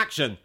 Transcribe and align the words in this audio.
action. 0.00 0.38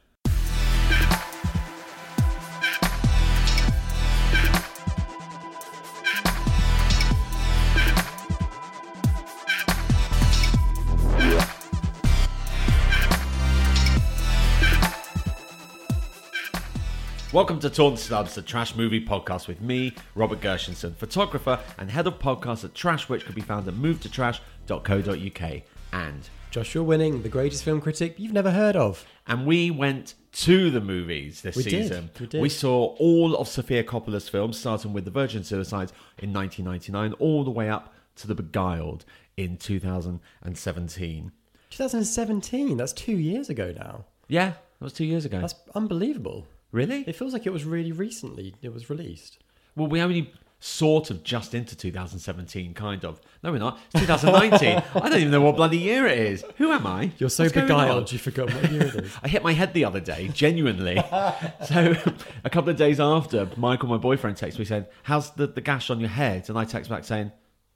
Welcome 17.32 17.60
to 17.60 17.70
Torn 17.70 17.96
Stubs, 17.96 18.36
the 18.36 18.42
trash 18.42 18.76
movie 18.76 19.06
podcast 19.06 19.48
with 19.48 19.62
me, 19.62 19.94
Robert 20.16 20.42
Gershenson, 20.42 20.96
photographer 20.96 21.60
and 21.78 21.90
head 21.90 22.08
of 22.08 22.20
podcasts 22.20 22.66
at 22.66 22.76
Trash, 22.76 23.08
which 23.08 23.26
can 23.26 23.34
be 23.34 23.42
found 23.42 23.68
at 23.70 23.76
movetotrash.co.uk. 23.76 25.75
And 25.96 26.28
Joshua 26.52 26.84
Winning, 26.84 27.22
the 27.22 27.30
greatest 27.30 27.64
film 27.64 27.80
critic 27.80 28.16
you've 28.18 28.34
never 28.34 28.52
heard 28.52 28.76
of. 28.76 29.06
and 29.28 29.46
we 29.46 29.72
went 29.72 30.14
to 30.34 30.70
the 30.70 30.82
movies 30.82 31.42
this 31.42 31.56
We 31.56 31.64
did, 31.64 31.88
season. 31.88 32.10
we 32.20 32.28
did. 32.28 32.52
saw 32.52 32.88
all 32.98 33.36
of 33.38 33.48
Sofia 33.48 33.82
Coppola's 33.84 34.28
films, 34.28 34.60
starting 34.60 34.92
with 34.92 35.06
The 35.06 35.12
Virgin 35.12 35.44
Suicides 35.46 35.94
in 36.18 36.34
1999, 36.34 37.14
all 37.20 37.46
the 37.46 37.52
way 37.52 37.70
up 37.70 37.94
to 38.18 38.28
The 38.28 38.36
Beguiled 38.36 39.06
in 39.38 39.56
2017. 39.58 41.32
2017, 41.70 42.78
that's 42.78 42.94
two 42.94 43.18
years 43.18 43.50
ago 43.50 43.74
now. 43.78 44.06
Yeah, 44.28 44.50
that 44.50 44.82
was 44.82 44.94
two 44.94 45.06
years 45.06 45.24
ago. 45.26 45.40
That's 45.40 45.56
unbelievable. 45.76 46.46
really? 46.72 47.04
It 47.08 47.16
feels 47.16 47.32
like 47.34 47.46
it 47.46 47.54
was 47.54 47.64
really 47.64 47.92
recently 47.94 48.56
it 48.62 48.74
was 48.74 48.90
released. 48.90 49.38
Well, 49.76 49.88
we 49.88 50.02
only 50.02 50.34
sort 50.60 51.10
of 51.10 51.24
just 51.24 51.54
into 51.54 51.76
2017, 51.76 52.74
kind 52.74 53.06
of. 53.06 53.22
No, 53.44 53.52
we're 53.52 53.60
not. 53.60 53.80
It's 53.94 54.02
2019. 54.02 54.84
I 54.96 55.10
don't 55.10 55.20
even 55.20 55.32
know 55.32 55.42
what 55.42 55.56
bloody 55.56 55.78
year 55.78 56.08
it 56.08 56.18
is. 56.18 56.44
Who 56.58 56.72
am 56.72 56.88
I? 56.88 57.12
You're 57.18 57.30
so 57.30 57.44
What's 57.44 57.54
beguiled, 57.54 58.12
you 58.12 58.18
forgot 58.18 58.54
what 58.54 58.72
year 58.72 58.84
it 58.84 58.96
is. 58.96 59.14
I 59.24 59.28
hit 59.28 59.44
my 59.44 59.54
head 59.54 59.74
the 59.74 59.86
other 59.86 60.00
day, 60.00 60.28
genuinely. 60.30 60.96
so 61.68 61.96
a 62.44 62.50
couple 62.50 62.70
of 62.70 62.78
days 62.78 63.00
after, 63.00 63.48
Michael, 63.58 63.90
my 63.90 63.98
boyfriend, 63.98 64.38
texted 64.38 64.60
me 64.60 64.66
saying, 64.66 64.86
"How's 65.04 65.32
the, 65.32 65.48
the 65.48 65.62
gash 65.62 65.90
on 65.90 66.00
your 66.00 66.10
head?" 66.10 66.50
And 66.50 66.58
I 66.58 66.66
text 66.66 66.90
back 66.90 67.04
saying, 67.04 67.32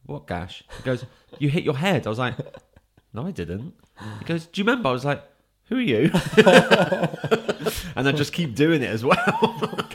"What 0.05 0.27
gash?" 0.27 0.63
He 0.77 0.83
goes, 0.83 1.05
"You 1.37 1.49
hit 1.49 1.63
your 1.63 1.77
head." 1.77 2.07
I 2.07 2.09
was 2.09 2.19
like, 2.19 2.35
"No, 3.13 3.25
I 3.25 3.31
didn't." 3.31 3.73
He 4.19 4.25
goes, 4.25 4.45
"Do 4.47 4.61
you 4.61 4.65
remember?" 4.65 4.89
I 4.89 4.93
was 4.93 5.05
like, 5.05 5.23
"Who 5.65 5.77
are 5.77 5.81
you?" 5.81 6.11
and 7.95 8.07
I 8.07 8.11
just 8.13 8.33
keep 8.33 8.55
doing 8.55 8.81
it 8.81 8.89
as 8.89 9.03
well. 9.05 9.17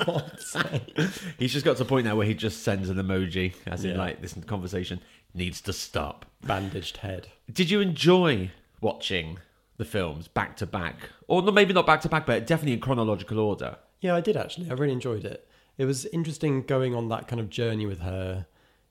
Oh 0.07 0.31
He's 1.39 1.53
just 1.53 1.65
got 1.65 1.77
to 1.77 1.85
the 1.85 1.89
point 1.89 2.07
now 2.07 2.17
where 2.17 2.27
he 2.27 2.35
just 2.35 2.63
sends 2.63 2.89
an 2.89 2.97
emoji, 2.97 3.55
as 3.67 3.85
in 3.85 3.93
Yeah. 3.93 3.99
like 3.99 4.21
this 4.21 4.35
conversation 4.47 5.01
needs 5.35 5.61
to 5.63 5.73
stop. 5.73 6.27
Bandaged 6.47 6.99
head. 6.99 7.29
Did 7.53 7.71
you 7.71 7.81
enjoy 7.81 8.51
watching 8.81 9.39
the 9.77 9.85
films 9.85 10.29
back 10.29 10.57
to 10.59 10.67
back, 10.67 10.97
or 11.27 11.43
no, 11.43 11.51
maybe 11.51 11.73
not 11.73 11.87
back 11.87 12.01
to 12.03 12.09
back, 12.09 12.27
but 12.27 12.47
definitely 12.47 12.75
in 12.75 12.81
chronological 12.81 13.39
order? 13.39 13.77
Yeah, 14.01 14.15
I 14.15 14.21
did 14.21 14.37
actually. 14.37 14.71
I 14.71 14.75
really 14.75 14.93
enjoyed 14.93 15.25
it. 15.25 15.49
It 15.79 15.87
was 15.87 16.07
interesting 16.07 16.63
going 16.63 16.95
on 16.95 17.09
that 17.09 17.27
kind 17.27 17.41
of 17.41 17.51
journey 17.51 17.85
with 17.87 18.01
her, 18.01 18.47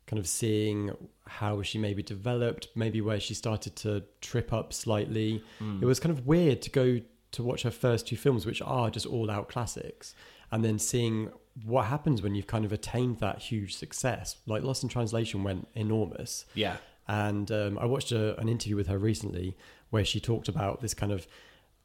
kind 0.08 0.20
of 0.20 0.28
seeing 0.28 0.92
how 1.26 1.62
she 1.62 1.78
maybe 1.78 2.04
developed, 2.04 2.68
maybe 2.76 3.00
where 3.00 3.20
she 3.22 3.34
started 3.34 3.76
to 3.78 4.04
trip 4.20 4.52
up 4.52 4.74
slightly. 4.74 5.42
Hmm. 5.60 5.80
It 5.82 5.86
was 5.86 6.00
kind 6.02 6.12
of 6.18 6.28
weird 6.28 6.62
to 6.64 6.70
go 6.70 7.00
to 7.32 7.44
watch 7.44 7.64
her 7.64 7.72
first 7.72 8.08
two 8.08 8.18
films, 8.18 8.46
which 8.46 8.62
are 8.62 8.90
just 8.90 9.06
all 9.06 9.32
out 9.32 9.48
classics, 9.48 10.14
and 10.52 10.64
then 10.66 10.78
seeing 10.78 11.32
what 11.66 11.86
happens 11.86 12.22
when 12.22 12.36
you've 12.36 12.48
kind 12.48 12.66
of 12.66 12.72
attained 12.72 13.20
that 13.20 13.40
huge 13.40 13.76
success. 13.76 14.38
Like 14.46 14.64
Lost 14.64 14.84
in 14.84 14.90
Translation 14.90 15.44
went 15.44 15.68
enormous. 15.76 16.46
Yeah. 16.56 16.78
And 17.08 17.52
um, 17.52 17.78
I 17.78 17.86
watched 17.86 18.12
a, 18.12 18.40
an 18.40 18.50
interview 18.50 18.76
with 18.76 18.88
her 18.88 18.98
recently 18.98 19.58
where 19.90 20.06
she 20.06 20.20
talked 20.20 20.48
about 20.48 20.82
this 20.82 20.94
kind 20.94 21.12
of 21.12 21.28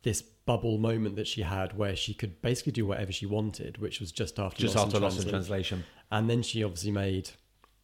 this 0.02 0.22
bubble 0.22 0.78
moment 0.78 1.16
that 1.16 1.27
she 1.27 1.42
had 1.42 1.77
where 1.77 1.97
she 1.97 2.14
could 2.14 2.41
basically 2.41 2.72
do 2.72 2.86
whatever 2.86 3.12
she 3.12 3.27
wanted, 3.27 3.78
which 3.78 4.00
was 4.00 4.12
just 4.12 4.38
after 4.38 4.62
Just 4.62 4.77
Lost 4.77 4.86
after 4.86 4.97
in 4.98 5.02
Lost 5.02 5.22
in 5.22 5.28
Translation. 5.28 5.78
Translation. 5.78 5.84
And 6.10 6.30
then 6.30 6.42
she 6.42 6.62
obviously 6.62 6.92
made 6.92 7.30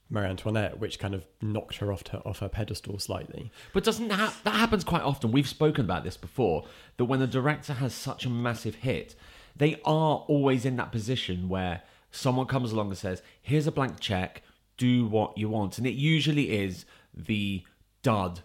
Marie 0.08 0.26
Antoinette, 0.26 0.78
which 0.78 0.98
kind 0.98 1.14
of 1.14 1.26
knocked 1.42 1.76
her 1.76 1.92
off 1.92 2.06
her 2.08 2.22
off 2.24 2.38
her 2.38 2.48
pedestal 2.48 2.98
slightly. 2.98 3.50
But 3.72 3.84
doesn't 3.84 4.08
that 4.08 4.34
that 4.44 4.54
happens 4.54 4.84
quite 4.84 5.02
often? 5.02 5.32
We've 5.32 5.48
spoken 5.48 5.84
about 5.84 6.04
this 6.04 6.16
before. 6.16 6.64
That 6.96 7.06
when 7.06 7.20
a 7.20 7.26
director 7.26 7.74
has 7.74 7.94
such 7.94 8.24
a 8.24 8.30
massive 8.30 8.76
hit, 8.76 9.14
they 9.56 9.74
are 9.84 10.24
always 10.28 10.64
in 10.64 10.76
that 10.76 10.92
position 10.92 11.48
where 11.48 11.82
someone 12.10 12.46
comes 12.46 12.72
along 12.72 12.88
and 12.88 12.98
says, 12.98 13.22
"Here's 13.40 13.66
a 13.66 13.72
blank 13.72 14.00
check. 14.00 14.42
Do 14.76 15.06
what 15.06 15.38
you 15.38 15.48
want," 15.48 15.78
and 15.78 15.86
it 15.86 15.94
usually 15.94 16.50
is 16.50 16.84
the 17.14 17.64
dud 18.02 18.40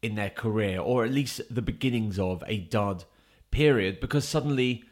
in 0.00 0.14
their 0.14 0.30
career, 0.30 0.80
or 0.80 1.04
at 1.04 1.12
least 1.12 1.40
the 1.48 1.62
beginnings 1.62 2.18
of 2.18 2.42
a 2.46 2.58
dud 2.58 3.04
period, 3.50 4.00
because 4.00 4.26
suddenly 4.26 4.84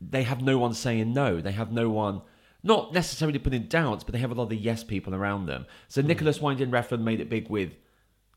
they 0.00 0.22
have 0.22 0.42
no 0.42 0.58
one 0.58 0.74
saying 0.74 1.12
no. 1.12 1.40
They 1.40 1.52
have 1.52 1.72
no 1.72 1.88
one. 1.90 2.22
Not 2.62 2.92
necessarily 2.92 3.38
putting 3.38 3.64
doubts, 3.64 4.04
but 4.04 4.12
they 4.12 4.18
have 4.18 4.30
a 4.30 4.34
lot 4.34 4.52
of 4.52 4.58
yes 4.58 4.82
people 4.84 5.14
around 5.14 5.46
them. 5.46 5.66
So 5.88 6.02
hmm. 6.02 6.08
Nicolas 6.08 6.40
Winding 6.40 6.70
Refn 6.70 7.00
made 7.00 7.20
it 7.20 7.30
big 7.30 7.48
with 7.48 7.76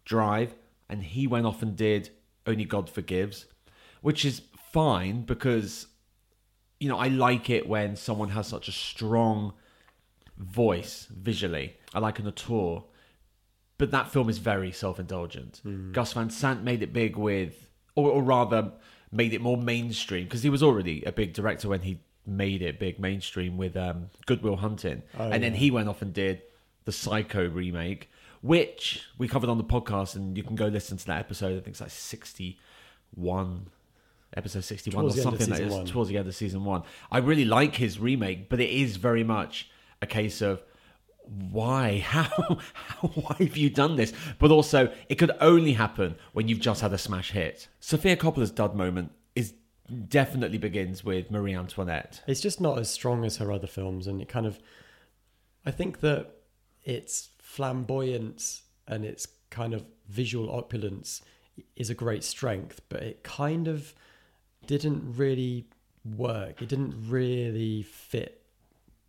Drive, 0.05 0.55
and 0.89 1.03
he 1.03 1.27
went 1.27 1.45
off 1.45 1.61
and 1.61 1.75
did 1.75 2.09
Only 2.45 2.65
God 2.65 2.89
Forgives, 2.89 3.45
which 4.01 4.23
is 4.25 4.41
fine 4.71 5.23
because, 5.23 5.87
you 6.81 6.89
know, 6.89 6.97
I 6.97 7.07
like 7.07 7.49
it 7.49 7.63
when 7.69 7.95
someone 7.95 8.29
has 8.29 8.47
such 8.47 8.67
a 8.67 8.71
strong 8.71 9.53
voice 10.37 11.07
visually. 11.11 11.75
I 11.93 11.99
like 11.99 12.19
an 12.19 12.27
auteur, 12.27 12.83
but 13.77 13.91
that 13.91 14.11
film 14.11 14.29
is 14.29 14.37
very 14.39 14.71
self 14.71 14.99
indulgent. 14.99 15.61
Gus 15.93 16.13
Van 16.13 16.29
Sant 16.29 16.63
made 16.63 16.81
it 16.83 16.91
big 16.91 17.15
with, 17.15 17.69
or, 17.95 18.09
or 18.09 18.23
rather, 18.23 18.71
made 19.11 19.33
it 19.33 19.41
more 19.41 19.57
mainstream 19.57 20.23
because 20.25 20.41
he 20.43 20.49
was 20.49 20.63
already 20.63 21.03
a 21.05 21.11
big 21.11 21.33
director 21.33 21.69
when 21.69 21.81
he 21.81 21.99
made 22.25 22.61
it 22.61 22.79
big 22.79 22.99
mainstream 22.99 23.57
with 23.57 23.75
um, 23.77 24.09
Good 24.25 24.41
Will 24.41 24.57
Hunting, 24.57 25.03
Oh, 25.19 25.29
and 25.29 25.43
then 25.43 25.53
he 25.55 25.69
went 25.71 25.87
off 25.89 26.01
and 26.01 26.13
did 26.13 26.41
the 26.85 26.91
Psycho 26.91 27.47
remake, 27.47 28.09
which 28.41 29.03
we 29.19 29.27
covered 29.27 29.49
on 29.51 29.57
the 29.59 29.63
podcast, 29.63 30.15
and 30.15 30.35
you 30.37 30.43
can 30.43 30.55
go 30.55 30.65
listen 30.67 30.97
to 30.97 31.05
that 31.07 31.19
episode. 31.19 31.51
I 31.51 31.61
think 31.61 31.67
it's 31.75 31.81
like 31.81 31.91
sixty-one, 31.91 33.67
episode 34.35 34.63
sixty-one 34.63 35.03
Towards 35.03 35.17
or 35.17 35.21
the 35.21 35.27
end 35.27 35.33
of 35.33 35.39
something 35.41 35.69
like 35.69 35.83
this. 35.83 35.91
Towards 35.91 36.09
the 36.09 36.17
end 36.17 36.27
of 36.27 36.35
season 36.35 36.63
one, 36.63 36.83
I 37.11 37.19
really 37.19 37.45
like 37.45 37.75
his 37.75 37.99
remake, 37.99 38.49
but 38.49 38.59
it 38.59 38.69
is 38.69 38.97
very 38.97 39.23
much 39.23 39.69
a 40.01 40.07
case 40.07 40.41
of 40.41 40.61
why? 41.25 41.99
How, 42.05 42.57
how 42.73 43.07
why 43.09 43.35
have 43.39 43.55
you 43.57 43.69
done 43.69 43.95
this? 43.95 44.13
But 44.39 44.51
also 44.51 44.91
it 45.09 45.15
could 45.15 45.31
only 45.39 45.73
happen 45.73 46.15
when 46.33 46.47
you've 46.47 46.59
just 46.59 46.81
had 46.81 46.93
a 46.93 46.97
smash 46.97 47.31
hit. 47.31 47.67
Sofia 47.79 48.15
coppola's 48.15 48.51
dud 48.51 48.75
moment 48.75 49.11
is 49.35 49.53
definitely 50.07 50.57
begins 50.57 51.03
with 51.03 51.31
marie 51.31 51.55
antoinette. 51.55 52.21
It's 52.27 52.41
just 52.41 52.59
not 52.59 52.79
as 52.79 52.89
strong 52.89 53.23
as 53.25 53.37
her 53.37 53.51
other 53.51 53.67
films, 53.67 54.07
and 54.07 54.21
it 54.21 54.29
kind 54.29 54.45
of, 54.45 54.59
I 55.65 55.71
think 55.71 55.99
that 56.01 56.31
its 56.83 57.29
flamboyance 57.39 58.63
and 58.87 59.05
its 59.05 59.27
kind 59.49 59.73
of 59.73 59.85
visual 60.07 60.49
opulence 60.51 61.21
is 61.75 61.89
a 61.89 61.93
great 61.93 62.23
strength, 62.23 62.81
but 62.89 63.03
it 63.03 63.23
kind 63.23 63.67
of 63.67 63.93
didn't 64.67 65.15
really 65.17 65.65
work. 66.17 66.61
It 66.61 66.69
didn't 66.69 66.95
really 67.09 67.83
fit 67.83 68.41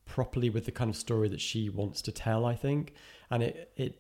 properly 0.04 0.50
with 0.50 0.66
the 0.66 0.72
kind 0.72 0.90
of 0.90 0.96
story 0.96 1.28
that 1.28 1.40
she 1.40 1.68
wants 1.68 2.02
to 2.02 2.12
tell. 2.12 2.44
I 2.44 2.54
think, 2.54 2.94
and 3.30 3.42
it 3.42 3.72
it 3.76 3.98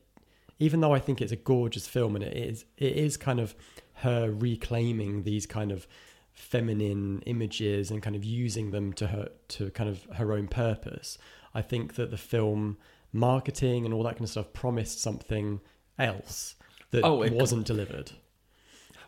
even 0.58 0.80
though 0.80 0.92
I 0.94 0.98
think 0.98 1.20
it's 1.20 1.32
a 1.32 1.36
gorgeous 1.36 1.86
film 1.86 2.14
and 2.16 2.24
it 2.24 2.36
is 2.36 2.64
it 2.76 2.92
is 2.96 3.16
kind 3.16 3.40
of 3.40 3.54
her 3.94 4.30
reclaiming 4.30 5.22
these 5.24 5.46
kind 5.46 5.72
of 5.72 5.86
feminine 6.32 7.22
images 7.26 7.90
and 7.90 8.02
kind 8.02 8.16
of 8.16 8.24
using 8.24 8.70
them 8.70 8.92
to 8.94 9.06
her 9.08 9.28
to 9.48 9.70
kind 9.70 9.88
of 9.90 10.04
her 10.16 10.32
own 10.32 10.48
purpose. 10.48 11.18
I 11.54 11.60
think 11.62 11.94
that 11.96 12.10
the 12.10 12.16
film 12.16 12.78
marketing 13.12 13.84
and 13.84 13.92
all 13.92 14.02
that 14.04 14.14
kind 14.14 14.22
of 14.24 14.30
stuff 14.30 14.52
promised 14.54 15.00
something 15.00 15.60
else 15.98 16.54
that 16.90 17.04
Oh, 17.04 17.22
it- 17.22 17.32
wasn't 17.34 17.66
delivered. 17.66 18.12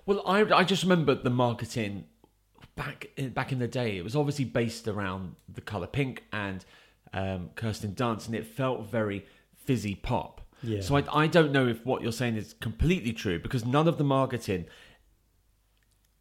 well 0.05 0.23
i 0.27 0.41
i 0.61 0.63
just 0.63 0.83
remember 0.83 1.15
the 1.15 1.31
marketing 1.31 2.05
back 2.77 3.09
in, 3.17 3.31
back 3.31 3.53
in 3.53 3.59
the 3.59 3.69
day 3.69 3.97
it 3.99 4.05
was 4.05 4.17
obviously 4.17 4.45
based 4.45 4.89
around 4.89 5.37
the 5.53 5.61
color 5.61 5.87
pink 5.87 6.25
and 6.33 6.65
um, 7.13 7.51
kirsten 7.55 7.93
dunst 7.95 8.27
and 8.27 8.35
it 8.35 8.47
felt 8.47 8.91
very 8.91 9.25
fizzy 9.57 9.95
pop 9.95 10.41
Yeah. 10.63 10.81
so 10.81 10.97
I, 10.97 11.05
I 11.25 11.27
don't 11.27 11.53
know 11.53 11.67
if 11.69 11.85
what 11.87 12.03
you're 12.03 12.13
saying 12.13 12.37
is 12.37 12.55
completely 12.61 13.13
true 13.13 13.39
because 13.39 13.65
none 13.65 13.87
of 13.89 13.97
the 13.99 14.05
marketing 14.05 14.67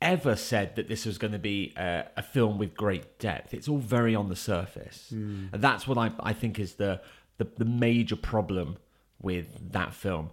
ever 0.01 0.35
said 0.35 0.75
that 0.75 0.87
this 0.87 1.05
was 1.05 1.17
going 1.17 1.31
to 1.33 1.39
be 1.39 1.73
a, 1.77 2.05
a 2.17 2.21
film 2.21 2.57
with 2.57 2.75
great 2.75 3.19
depth. 3.19 3.53
It's 3.53 3.67
all 3.69 3.77
very 3.77 4.13
on 4.15 4.27
the 4.29 4.35
surface, 4.35 5.07
and 5.11 5.49
that's 5.53 5.87
what 5.87 5.97
I, 5.97 6.11
I 6.19 6.33
think 6.33 6.59
is 6.59 6.73
the, 6.75 7.01
the 7.37 7.47
the 7.57 7.65
major 7.65 8.17
problem 8.17 8.77
with 9.21 9.71
that 9.71 9.93
film. 9.93 10.31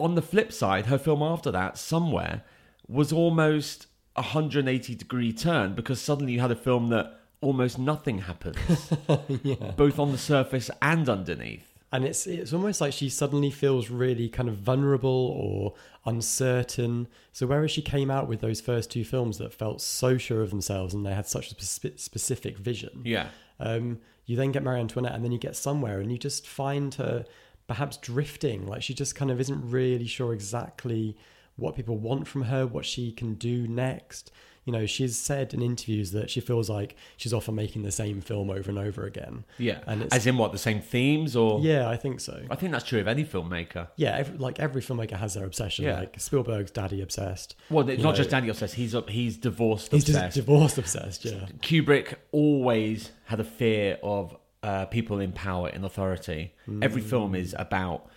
On 0.00 0.14
the 0.16 0.22
flip 0.22 0.52
side, 0.52 0.86
her 0.86 0.98
film 0.98 1.22
after 1.22 1.50
that, 1.52 1.78
somewhere, 1.78 2.42
was 2.88 3.12
almost 3.12 3.86
180 4.16 4.94
degree 4.94 5.32
turn 5.32 5.74
because 5.74 6.00
suddenly 6.00 6.32
you 6.32 6.40
had 6.40 6.50
a 6.50 6.56
film 6.56 6.88
that 6.88 7.20
almost 7.40 7.78
nothing 7.78 8.18
happens, 8.18 8.92
yeah. 9.42 9.72
both 9.76 9.98
on 9.98 10.10
the 10.12 10.18
surface 10.18 10.70
and 10.82 11.08
underneath. 11.08 11.72
and 11.92 12.04
it's 12.04 12.26
it's 12.26 12.52
almost 12.52 12.80
like 12.80 12.92
she 12.92 13.08
suddenly 13.08 13.50
feels 13.50 13.90
really 13.90 14.28
kind 14.28 14.48
of 14.48 14.56
vulnerable 14.56 15.32
or 15.36 15.74
uncertain. 16.06 17.06
So 17.32 17.46
whereas 17.46 17.70
she 17.70 17.82
came 17.82 18.10
out 18.10 18.26
with 18.28 18.40
those 18.40 18.60
first 18.60 18.90
two 18.90 19.04
films 19.04 19.38
that 19.38 19.52
felt 19.52 19.80
so 19.80 20.16
sure 20.18 20.42
of 20.42 20.50
themselves 20.50 20.94
and 20.94 21.04
they 21.06 21.14
had 21.14 21.26
such 21.26 21.52
a 21.52 21.64
spe- 21.64 21.98
specific 21.98 22.56
vision, 22.58 23.02
Yeah. 23.04 23.28
um, 23.60 23.98
you 24.24 24.36
then 24.36 24.50
get 24.52 24.62
Marie 24.64 24.80
Antoinette, 24.80 25.14
and 25.14 25.22
then 25.24 25.30
you 25.30 25.38
get 25.38 25.54
somewhere, 25.54 26.00
and 26.00 26.10
you 26.10 26.18
just 26.18 26.48
find 26.48 26.92
her 26.94 27.24
perhaps 27.68 27.96
drifting. 27.98 28.66
Like 28.66 28.82
she 28.82 28.94
just 28.94 29.14
kind 29.14 29.30
of 29.30 29.40
isn't 29.40 29.70
really 29.70 30.06
sure 30.06 30.32
exactly 30.32 31.16
what 31.56 31.74
people 31.74 31.96
want 31.96 32.28
from 32.28 32.42
her, 32.42 32.66
what 32.66 32.84
she 32.84 33.12
can 33.12 33.34
do 33.34 33.66
next. 33.66 34.30
You 34.64 34.72
know, 34.72 34.84
she's 34.84 35.16
said 35.16 35.54
in 35.54 35.62
interviews 35.62 36.10
that 36.10 36.28
she 36.28 36.40
feels 36.40 36.68
like 36.68 36.96
she's 37.16 37.32
often 37.32 37.54
making 37.54 37.82
the 37.84 37.92
same 37.92 38.20
film 38.20 38.50
over 38.50 38.68
and 38.68 38.78
over 38.80 39.06
again. 39.06 39.44
Yeah. 39.58 39.78
And 39.86 40.12
As 40.12 40.26
in 40.26 40.36
what, 40.38 40.50
the 40.50 40.58
same 40.58 40.80
themes 40.80 41.36
or 41.36 41.60
Yeah, 41.60 41.88
I 41.88 41.96
think 41.96 42.18
so. 42.18 42.42
I 42.50 42.56
think 42.56 42.72
that's 42.72 42.84
true 42.84 42.98
of 42.98 43.06
any 43.06 43.24
filmmaker. 43.24 43.86
Yeah, 43.94 44.16
every, 44.16 44.36
like 44.38 44.58
every 44.58 44.82
filmmaker 44.82 45.12
has 45.16 45.34
their 45.34 45.44
obsession. 45.44 45.84
Yeah. 45.84 46.00
Like 46.00 46.18
Spielberg's 46.18 46.72
daddy 46.72 47.00
obsessed. 47.00 47.54
Well, 47.70 47.88
it's 47.88 48.02
not 48.02 48.10
know, 48.10 48.16
just 48.16 48.30
daddy 48.30 48.48
obsessed. 48.48 48.74
He's 48.74 48.92
he's 49.08 49.36
divorced 49.36 49.92
He's 49.92 50.02
just 50.02 50.16
obsessed. 50.16 50.34
divorced 50.34 50.78
obsessed. 50.78 51.24
Yeah, 51.24 51.46
Kubrick 51.62 52.16
always 52.32 53.12
had 53.26 53.38
a 53.38 53.44
fear 53.44 53.98
of 54.02 54.36
uh, 54.64 54.86
people 54.86 55.20
in 55.20 55.30
power 55.30 55.68
and 55.68 55.84
authority. 55.84 56.54
Every 56.82 57.02
film 57.02 57.36
is 57.36 57.54
about 57.56 58.08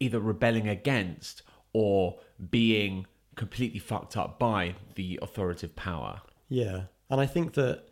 either 0.00 0.20
rebelling 0.20 0.68
against 0.68 1.42
or 1.74 2.18
being 2.50 3.06
completely 3.36 3.78
fucked 3.78 4.16
up 4.16 4.38
by 4.38 4.74
the 4.94 5.18
authoritative 5.22 5.76
power. 5.76 6.22
yeah, 6.48 6.82
and 7.10 7.20
I 7.20 7.26
think 7.26 7.54
that 7.54 7.84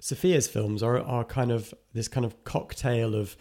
Sofia's 0.00 0.48
films 0.48 0.82
are 0.82 0.98
are 0.98 1.24
kind 1.24 1.50
of 1.50 1.72
this 1.92 2.08
kind 2.08 2.26
of 2.26 2.44
cocktail 2.44 3.14
of 3.14 3.36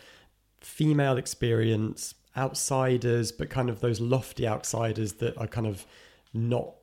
female 0.62 1.18
experience, 1.18 2.16
outsiders, 2.38 3.31
but 3.31 3.50
kind 3.50 3.70
of 3.70 3.81
those 3.81 4.00
lofty 4.00 4.48
outsiders 4.48 5.14
that 5.14 5.38
are 5.38 5.48
kind 5.48 5.68
of 5.68 5.86
not 6.34 6.76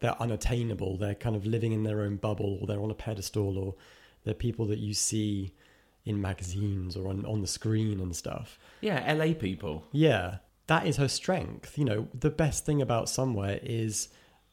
they're 0.00 0.20
unattainable. 0.20 0.96
They're 0.96 1.14
kind 1.14 1.36
of 1.36 1.46
living 1.46 1.72
in 1.72 1.84
their 1.84 2.02
own 2.02 2.16
bubble, 2.16 2.58
or 2.60 2.66
they're 2.66 2.82
on 2.82 2.90
a 2.90 2.94
pedestal, 2.94 3.56
or 3.56 3.74
they're 4.24 4.34
people 4.34 4.66
that 4.66 4.80
you 4.80 4.94
see 4.94 5.54
in 6.04 6.20
magazines 6.20 6.96
or 6.96 7.08
on, 7.08 7.24
on 7.24 7.40
the 7.40 7.46
screen 7.46 8.00
and 8.00 8.14
stuff. 8.14 8.58
Yeah, 8.80 9.12
LA 9.14 9.34
people. 9.34 9.84
Yeah, 9.92 10.38
that 10.72 10.86
is 10.86 10.96
her 10.96 11.08
strength. 11.08 11.76
You 11.76 11.84
know, 11.84 12.08
the 12.18 12.30
best 12.30 12.64
thing 12.64 12.80
about 12.80 13.10
Somewhere 13.10 13.60
is 13.62 14.08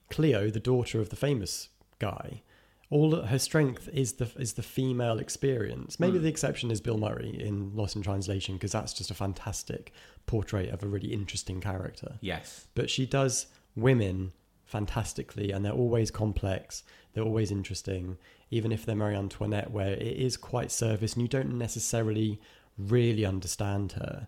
Cleo, 0.09 0.49
the 0.49 0.59
daughter 0.59 0.99
of 0.99 1.09
the 1.09 1.15
famous 1.15 1.69
guy. 1.97 2.41
All 2.89 3.21
her 3.21 3.39
strength 3.39 3.87
is 3.93 4.13
the 4.13 4.29
is 4.37 4.53
the 4.53 4.63
female 4.63 5.19
experience. 5.19 5.97
Maybe 5.97 6.17
hmm. 6.17 6.23
the 6.23 6.29
exception 6.29 6.71
is 6.71 6.81
Bill 6.81 6.97
Murray 6.97 7.29
in 7.39 7.73
Lost 7.73 7.95
in 7.95 8.01
Translation 8.01 8.55
because 8.55 8.73
that's 8.73 8.93
just 8.93 9.11
a 9.11 9.13
fantastic 9.13 9.93
portrait 10.25 10.69
of 10.73 10.83
a 10.83 10.87
really 10.87 11.13
interesting 11.13 11.61
character. 11.61 12.15
Yes. 12.19 12.67
But 12.75 12.89
she 12.89 13.05
does 13.05 13.47
women 13.77 14.33
fantastically, 14.65 15.51
and 15.51 15.63
they're 15.63 15.71
always 15.71 16.11
complex. 16.11 16.83
They're 17.13 17.23
always 17.23 17.49
interesting, 17.49 18.17
even 18.51 18.73
if 18.73 18.85
they're 18.85 18.95
Marie 18.95 19.15
Antoinette, 19.15 19.71
where 19.71 19.93
it 19.93 20.17
is 20.27 20.35
quite 20.35 20.69
surface 20.69 21.13
and 21.13 21.21
you 21.21 21.29
don't 21.29 21.57
necessarily 21.57 22.41
really 22.77 23.25
understand 23.25 23.93
her. 23.93 24.27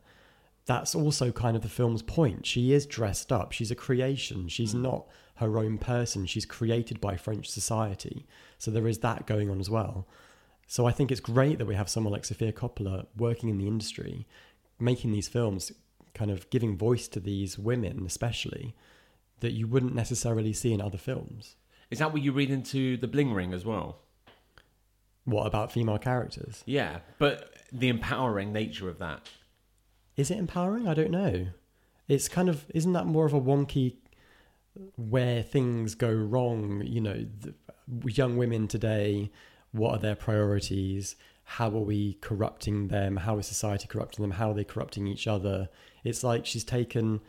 That's 0.72 0.96
also 0.96 1.34
kind 1.34 1.58
of 1.58 1.64
the 1.64 1.68
film's 1.68 2.02
point. 2.02 2.46
She 2.46 2.72
is 2.72 2.86
dressed 2.86 3.30
up. 3.30 3.52
She's 3.52 3.72
a 3.72 3.76
creation. 3.76 4.48
She's 4.48 4.74
mm. 4.74 4.80
not 4.80 5.06
her 5.36 5.58
own 5.58 5.78
person. 5.78 6.26
She's 6.26 6.46
created 6.46 7.02
by 7.02 7.18
French 7.18 7.50
society. 7.50 8.26
So 8.58 8.72
there 8.72 8.88
is 8.88 9.00
that 9.00 9.28
going 9.28 9.50
on 9.50 9.60
as 9.60 9.70
well. 9.70 10.08
So 10.68 10.88
I 10.88 10.94
think 10.94 11.12
it's 11.12 11.20
great 11.20 11.58
that 11.58 11.66
we 11.66 11.76
have 11.76 11.90
someone 11.90 12.14
like 12.14 12.24
Sofia 12.24 12.54
Coppola 12.54 13.08
working 13.18 13.50
in 13.50 13.58
the 13.58 13.68
industry, 13.68 14.26
making 14.80 15.12
these 15.12 15.28
films, 15.28 15.74
kind 16.14 16.32
of 16.32 16.50
giving 16.50 16.78
voice 16.78 17.10
to 17.10 17.20
these 17.20 17.60
women, 17.60 18.06
especially 18.06 18.74
that 19.42 19.52
you 19.52 19.68
wouldn't 19.68 19.94
necessarily 19.94 20.54
see 20.54 20.72
in 20.72 20.80
other 20.80 20.98
films. 20.98 21.58
Is 21.90 22.00
that 22.00 22.14
what 22.14 22.22
you 22.22 22.32
read 22.32 22.50
into 22.50 22.96
the 22.96 23.10
Bling 23.10 23.34
Ring 23.34 23.54
as 23.54 23.66
well? 23.66 23.98
What 25.26 25.48
about 25.48 25.74
female 25.74 25.98
characters? 25.98 26.64
Yeah, 26.66 27.00
but 27.20 27.58
the 27.74 27.90
empowering 27.90 28.54
nature 28.54 28.88
of 28.88 29.00
that. 29.00 29.28
Is 30.22 30.30
it 30.30 30.38
empowering? 30.38 30.88
I 30.88 30.94
don't 30.94 31.10
know. 31.10 31.48
It's 32.08 32.28
kind 32.28 32.48
of 32.48 32.66
isn't 32.76 32.94
that 32.94 33.08
more 33.08 33.26
of 33.26 33.34
a 33.34 33.42
wonky 33.42 33.96
where 34.96 35.42
things 35.42 35.96
go 35.96 36.12
wrong? 36.12 36.84
You 36.86 37.02
know, 37.02 37.26
the, 37.40 37.56
young 38.06 38.38
women 38.38 38.68
today, 38.68 39.32
what 39.72 39.94
are 39.94 39.98
their 39.98 40.16
priorities? 40.16 41.16
How 41.44 41.70
are 41.70 41.88
we 41.94 42.20
corrupting 42.22 42.90
them? 42.90 43.18
How 43.18 43.40
is 43.40 43.48
society 43.48 43.88
corrupting 43.88 44.22
them? 44.22 44.34
How 44.34 44.52
are 44.52 44.54
they 44.54 44.64
corrupting 44.64 45.08
each 45.08 45.26
other? 45.26 45.70
It's 46.04 46.24
like 46.24 46.46
she's 46.46 46.64
taken 46.64 47.20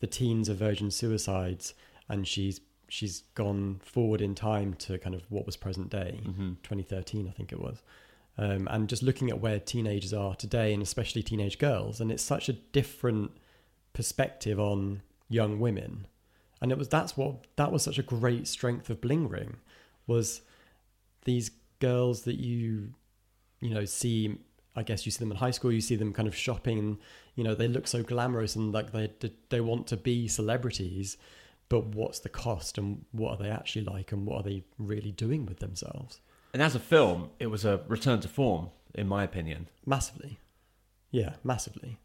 the 0.00 0.08
teens 0.08 0.48
of 0.48 0.56
virgin 0.56 0.90
suicides 0.90 1.74
and 2.08 2.26
she's 2.26 2.60
she's 2.88 3.20
gone 3.36 3.80
forward 3.84 4.20
in 4.20 4.34
time 4.34 4.74
to 4.74 4.98
kind 4.98 5.14
of 5.14 5.22
what 5.28 5.46
was 5.46 5.56
present 5.56 5.88
day, 5.88 6.20
mm-hmm. 6.24 6.54
2013, 6.64 7.28
I 7.28 7.30
think 7.30 7.52
it 7.52 7.60
was. 7.60 7.80
Um, 8.38 8.68
and 8.70 8.88
just 8.88 9.02
looking 9.02 9.28
at 9.28 9.40
where 9.40 9.58
teenagers 9.58 10.14
are 10.14 10.34
today, 10.34 10.72
and 10.72 10.82
especially 10.82 11.22
teenage 11.22 11.58
girls, 11.58 12.00
and 12.00 12.10
it's 12.10 12.22
such 12.22 12.48
a 12.48 12.54
different 12.54 13.32
perspective 13.92 14.58
on 14.58 15.02
young 15.28 15.60
women. 15.60 16.06
And 16.60 16.72
it 16.72 16.78
was 16.78 16.88
that's 16.88 17.16
what 17.16 17.46
that 17.56 17.72
was 17.72 17.82
such 17.82 17.98
a 17.98 18.02
great 18.02 18.46
strength 18.46 18.90
of 18.90 19.00
Bling 19.00 19.28
Ring 19.28 19.56
was 20.06 20.42
these 21.24 21.50
girls 21.78 22.22
that 22.22 22.38
you 22.38 22.92
you 23.60 23.70
know 23.70 23.84
see 23.84 24.38
I 24.76 24.82
guess 24.82 25.06
you 25.06 25.12
see 25.12 25.20
them 25.20 25.30
in 25.30 25.38
high 25.38 25.50
school 25.50 25.72
you 25.72 25.80
see 25.80 25.96
them 25.96 26.12
kind 26.12 26.28
of 26.28 26.34
shopping 26.34 26.98
you 27.34 27.44
know 27.44 27.54
they 27.54 27.68
look 27.68 27.86
so 27.86 28.02
glamorous 28.02 28.56
and 28.56 28.72
like 28.72 28.92
they 28.92 29.10
they 29.48 29.60
want 29.60 29.86
to 29.88 29.96
be 29.96 30.28
celebrities 30.28 31.16
but 31.68 31.86
what's 31.86 32.18
the 32.18 32.28
cost 32.28 32.76
and 32.76 33.04
what 33.12 33.30
are 33.30 33.42
they 33.42 33.50
actually 33.50 33.84
like 33.84 34.12
and 34.12 34.26
what 34.26 34.40
are 34.40 34.42
they 34.42 34.62
really 34.78 35.12
doing 35.12 35.46
with 35.46 35.60
themselves 35.60 36.20
And 36.52 36.60
as 36.62 36.74
a 36.74 36.80
film, 36.80 37.30
it 37.38 37.46
was 37.46 37.64
a 37.64 37.80
return 37.88 38.20
to 38.20 38.28
form, 38.28 38.70
in 38.94 39.06
my 39.06 39.22
opinion. 39.24 39.68
massively 39.86 40.38
yeah 41.12 41.34
massively 41.42 41.98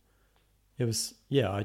it 0.80 0.84
was 0.86 1.14
yeah 1.30 1.48
i 1.52 1.64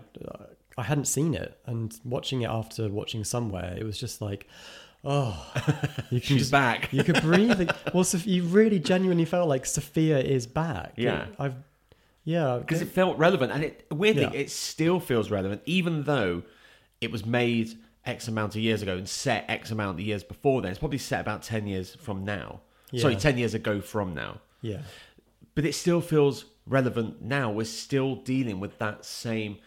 i 0.77 0.83
hadn't 0.83 1.07
seen 1.07 1.33
it 1.33 1.59
and 1.65 1.99
watching 2.05 2.43
it 2.43 2.51
after 2.51 2.87
watching 2.91 3.25
somewhere 3.25 3.75
it 3.79 3.83
was 3.83 3.97
just 3.99 4.21
like 4.21 4.47
oh 5.05 5.51
you 6.11 6.21
can 6.21 6.37
She's 6.37 6.39
just, 6.41 6.53
back. 6.53 6.93
you 6.93 7.03
could 7.03 7.23
breathe 7.23 7.71
well 7.95 8.05
Soph- 8.05 8.27
you 8.27 8.43
really 8.45 8.79
genuinely 8.79 9.25
felt 9.25 9.49
like 9.49 9.65
sofia 9.65 10.19
is 10.19 10.47
back 10.47 10.93
Yeah. 10.97 11.23
It- 11.29 11.35
i've 11.39 11.55
yeah 12.25 12.59
because 12.59 12.83
it 12.83 12.89
felt 12.89 13.17
relevant, 13.17 13.53
and 13.53 13.65
it 13.65 13.87
weirdly 13.91 14.23
Yeah. 14.25 14.33
it 14.35 14.51
still 14.51 15.01
feels 15.01 15.31
relevant, 15.31 15.63
even 15.65 16.03
though 16.05 16.43
it 17.01 17.11
was 17.11 17.25
made 17.25 17.79
X 18.05 18.29
amount 18.29 18.55
of 18.55 18.61
years 18.61 18.83
ago 18.83 18.99
and 18.99 19.09
set 19.09 19.47
X 19.49 19.71
amount 19.71 19.99
of 19.99 20.05
years 20.05 20.23
before 20.23 20.61
then. 20.61 20.71
It's 20.73 20.79
probably 20.79 20.99
set 20.99 21.21
about 21.23 21.43
ten 21.43 21.67
years 21.67 21.95
from 21.95 22.25
now. 22.25 22.61
Sorry, 22.99 23.17
ten 23.17 23.39
years 23.39 23.55
ago 23.55 23.81
from 23.81 24.15
now. 24.15 24.41
yeah 24.63 24.83
But 25.55 25.65
it 25.65 25.75
still 25.75 26.01
feels 26.01 26.45
relevant 26.67 27.23
now. 27.23 27.51
We're 27.51 27.65
still 27.65 28.17
dealing 28.17 28.61
with 28.61 28.79
that 28.79 29.05
same 29.05 29.59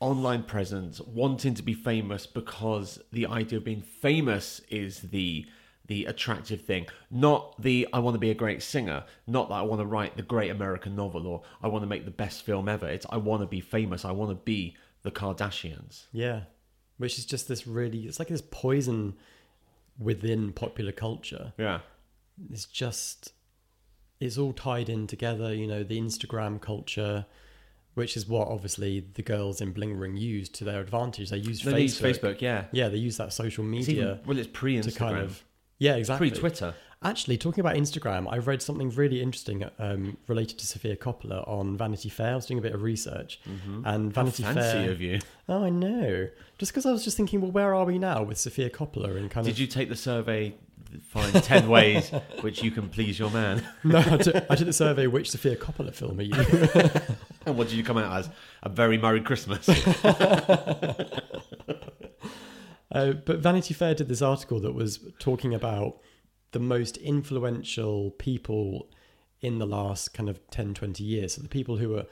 online 0.00 0.42
presence, 0.42 1.00
wanting 1.00 1.54
to 1.54 1.62
be 1.62 1.74
famous 1.74 2.26
because 2.26 3.00
the 3.12 3.26
idea 3.26 3.58
of 3.58 3.64
being 3.64 3.82
famous 3.82 4.60
is 4.68 5.00
the 5.00 5.46
the 5.86 6.04
attractive 6.04 6.60
thing, 6.62 6.86
not 7.10 7.60
the 7.60 7.86
I 7.92 7.98
want 7.98 8.14
to 8.14 8.18
be 8.20 8.30
a 8.30 8.34
great 8.34 8.62
singer, 8.62 9.04
not 9.26 9.48
that 9.48 9.56
I 9.56 9.62
want 9.62 9.80
to 9.80 9.86
write 9.86 10.16
the 10.16 10.22
great 10.22 10.50
American 10.50 10.94
novel 10.96 11.26
or 11.26 11.42
I 11.62 11.66
want 11.68 11.82
to 11.82 11.88
make 11.88 12.04
the 12.04 12.10
best 12.12 12.42
film 12.44 12.68
ever. 12.68 12.88
It's 12.88 13.06
I 13.10 13.16
want 13.16 13.42
to 13.42 13.46
be 13.48 13.60
famous. 13.60 14.04
I 14.04 14.12
want 14.12 14.30
to 14.30 14.36
be 14.36 14.76
the 15.02 15.10
Kardashians. 15.10 16.04
yeah 16.12 16.42
which 16.98 17.18
is 17.18 17.24
just 17.26 17.48
this 17.48 17.66
really 17.66 18.00
it's 18.06 18.20
like 18.20 18.28
this 18.28 18.42
poison 18.52 19.14
within 19.98 20.52
popular 20.52 20.92
culture 20.92 21.52
Yeah. 21.58 21.80
It's 22.50 22.64
just 22.66 23.32
it's 24.20 24.38
all 24.38 24.52
tied 24.52 24.88
in 24.88 25.06
together 25.08 25.52
you 25.52 25.66
know 25.66 25.82
the 25.82 26.00
instagram 26.00 26.60
culture 26.60 27.26
which 27.94 28.16
is 28.16 28.26
what 28.28 28.46
obviously 28.48 29.04
the 29.14 29.22
girls 29.22 29.60
in 29.60 29.72
bling 29.72 29.94
ring 29.98 30.16
used 30.16 30.54
to 30.54 30.64
their 30.64 30.80
advantage 30.80 31.28
they 31.30 31.36
used 31.38 31.64
They 31.64 31.82
use 31.82 32.00
facebook. 32.00 32.20
Facebook, 32.36 32.40
yeah. 32.40 32.64
yeah 32.72 32.88
they 32.88 32.98
use 32.98 33.16
that 33.16 33.32
social 33.32 33.64
It's 33.64 33.88
media 33.88 34.12
even, 34.12 34.20
well, 34.26 34.38
it's 34.38 34.48
pre 34.52 34.80
to 34.80 34.92
kind 34.92 35.16
Instagram, 35.16 35.22
of 35.24 35.44
yeah 35.78 35.94
exactly 35.96 36.30
pre 36.30 36.38
Twitter. 36.38 36.72
actually 37.02 37.36
talking 37.36 37.60
about 37.60 37.74
instagram 37.74 38.32
i 38.32 38.38
read 38.38 38.62
something 38.62 38.90
really 38.90 39.20
interesting 39.20 39.64
um, 39.80 40.16
related 40.28 40.56
to 40.60 40.66
sofia 40.66 40.94
coppola 40.96 41.46
on 41.48 41.76
vanity 41.76 42.08
fair 42.08 42.32
i 42.32 42.36
was 42.36 42.46
doing 42.46 42.58
a 42.58 42.62
bit 42.62 42.74
of 42.74 42.82
research 42.82 43.40
and 43.84 44.12
vanity 44.14 44.44
Mm-hmm. 44.44 44.54
Fancy 44.54 44.70
fair 44.70 44.90
of 44.92 45.00
you. 45.00 45.18
oh 45.48 45.64
i 45.64 45.68
know 45.70 46.28
just 46.58 46.70
because 46.70 46.86
i 46.86 46.92
was 46.92 47.02
just 47.02 47.16
thinking 47.16 47.40
well 47.40 47.50
where 47.50 47.74
are 47.74 47.84
we 47.84 47.98
now 47.98 48.22
with 48.22 48.38
sofia 48.38 48.70
coppola 48.70 49.16
and 49.16 49.30
kind 49.32 49.44
Did 49.44 49.50
of 49.50 49.56
Did 49.56 49.58
you 49.58 49.66
take 49.66 49.88
the 49.88 49.96
survey? 49.96 50.54
Find 51.00 51.42
ten 51.42 51.68
ways 51.68 52.10
which 52.40 52.62
you 52.62 52.70
can 52.70 52.88
please 52.88 53.18
your 53.18 53.30
man. 53.30 53.66
no 53.84 53.98
I 53.98 54.16
did, 54.16 54.46
I 54.50 54.54
the 54.54 54.72
survey 54.72 55.06
which 55.06 55.30
sofia 55.30 55.56
coppola 55.56 55.94
film 55.94 56.18
are 56.18 56.22
you 56.22 56.34
And 57.46 57.56
what 57.56 57.68
did 57.68 57.76
you 57.76 57.84
come 57.84 57.98
out 57.98 58.16
as? 58.18 58.30
A 58.62 58.68
very 58.68 58.98
Merry 58.98 59.20
Christmas. 59.20 59.68
Uh, 62.92 63.12
but 63.12 63.38
Vanity 63.38 63.72
Fair 63.72 63.94
did 63.94 64.08
this 64.08 64.20
article 64.20 64.60
that 64.60 64.74
was 64.74 65.00
talking 65.18 65.54
about 65.54 65.98
the 66.50 66.58
most 66.58 66.98
influential 66.98 68.10
people 68.12 68.90
in 69.40 69.58
the 69.58 69.66
last 69.66 70.12
kind 70.12 70.28
of 70.28 70.38
10, 70.50 70.74
20 70.74 71.02
years. 71.02 71.34
So 71.34 71.40
the 71.42 71.48
people 71.48 71.78
who 71.78 71.96
are 71.96 72.04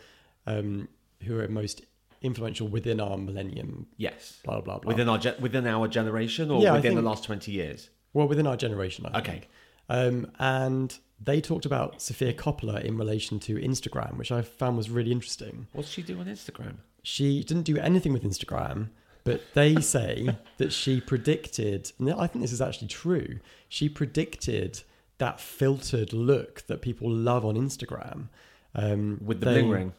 um, 0.47 0.89
who 1.23 1.39
are 1.39 1.47
most 1.49 1.83
influential 2.23 2.67
within 2.67 3.01
our 3.01 3.17
millennium. 3.17 3.87
Yes. 3.97 4.41
Blah 4.45 4.63
blah 4.63 4.79
blah. 4.79 4.89
Within 4.89 5.09
our 5.09 5.19
ge- 5.19 5.39
within 5.39 5.67
our 5.67 5.87
generation 5.87 6.51
or 6.51 6.63
Yeah, 6.63 6.73
within 6.73 6.95
the 6.95 7.03
last 7.03 7.25
twenty 7.25 7.53
years. 7.53 7.91
Well, 8.13 8.27
within 8.29 8.47
our 8.47 8.57
generation. 8.57 9.07
I 9.07 9.19
Okay. 9.19 9.31
think. 9.33 9.49
Um, 9.89 10.31
and 10.39 10.97
they 11.23 11.41
talked 11.41 11.67
about 11.67 12.01
Sofia 12.01 12.33
Coppola 12.33 12.83
in 12.85 12.97
relation 12.97 13.39
to 13.41 13.57
Instagram, 13.57 14.17
which 14.17 14.31
I 14.33 14.43
found 14.43 14.77
was 14.77 14.89
really 14.89 15.13
interesting. 15.13 15.67
What's 15.73 15.89
she 15.91 16.03
do 16.03 16.19
on 16.21 16.27
Instagram? 16.27 16.77
She 17.03 17.43
didn't 17.43 17.65
do 17.65 17.77
anything 17.79 18.13
with 18.13 18.23
Instagram, 18.23 18.89
but 19.25 19.43
they 19.55 19.81
say 19.81 20.37
that 20.59 20.73
she 20.73 21.01
predicted, 21.01 21.93
and 21.99 22.13
I 22.13 22.27
think 22.27 22.43
this 22.43 22.53
is 22.53 22.61
actually 22.61 22.89
true. 22.89 23.41
She 23.69 23.89
predicted 23.89 24.83
that 25.19 25.41
filtered 25.41 26.13
look 26.13 26.63
that 26.69 26.81
people 26.83 27.11
love 27.11 27.45
on 27.45 27.55
Instagram 27.57 28.29
um, 28.75 29.19
With 29.23 29.41
the 29.41 29.47
they- 29.47 29.53
bling 29.55 29.71
ring. 29.71 29.93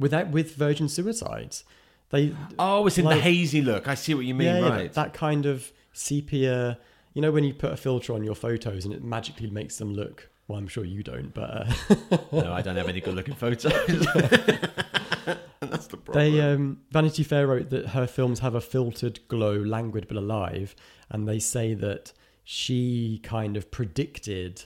without 0.00 0.30
with 0.30 0.56
Virgin 0.56 0.88
Suicides. 0.88 1.64
They 2.10 2.34
Oh, 2.58 2.86
it's 2.86 2.96
in 2.98 3.04
like- 3.04 3.16
the 3.16 3.22
hazy 3.22 3.60
look. 3.62 3.86
I 3.86 3.94
see 3.94 4.14
what 4.14 4.24
you 4.24 4.34
mean, 4.34 4.46
yeah, 4.48 4.58
yeah, 4.60 4.68
right. 4.68 4.92
that 4.94 5.12
kind 5.14 5.46
of 5.46 5.70
sepia. 5.92 6.78
You 7.14 7.22
know 7.22 7.30
when 7.30 7.44
you 7.44 7.54
put 7.54 7.72
a 7.72 7.76
filter 7.76 8.12
on 8.12 8.24
your 8.24 8.34
photos 8.34 8.84
and 8.84 8.92
it 8.92 9.02
magically 9.02 9.48
makes 9.48 9.78
them 9.78 9.94
look. 9.94 10.28
Well, 10.48 10.58
I'm 10.58 10.66
sure 10.68 10.84
you 10.84 11.02
don't, 11.02 11.32
but 11.32 11.50
uh, 11.50 12.16
no, 12.32 12.52
I 12.52 12.60
don't 12.60 12.76
have 12.76 12.88
any 12.88 13.00
good 13.00 13.14
looking 13.14 13.34
photos. 13.34 13.62
That's 15.60 15.86
the 15.86 15.96
problem. 15.96 16.12
They 16.12 16.40
um, 16.40 16.80
Vanity 16.90 17.22
Fair 17.22 17.46
wrote 17.46 17.70
that 17.70 17.88
her 17.88 18.06
films 18.06 18.40
have 18.40 18.54
a 18.54 18.60
filtered 18.60 19.20
glow, 19.28 19.54
languid 19.54 20.06
but 20.08 20.16
alive, 20.16 20.74
and 21.08 21.26
they 21.26 21.38
say 21.38 21.72
that 21.74 22.12
she 22.42 23.20
kind 23.22 23.56
of 23.56 23.70
predicted 23.70 24.64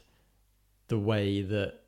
the 0.89 0.99
way 0.99 1.43
that, 1.43 1.81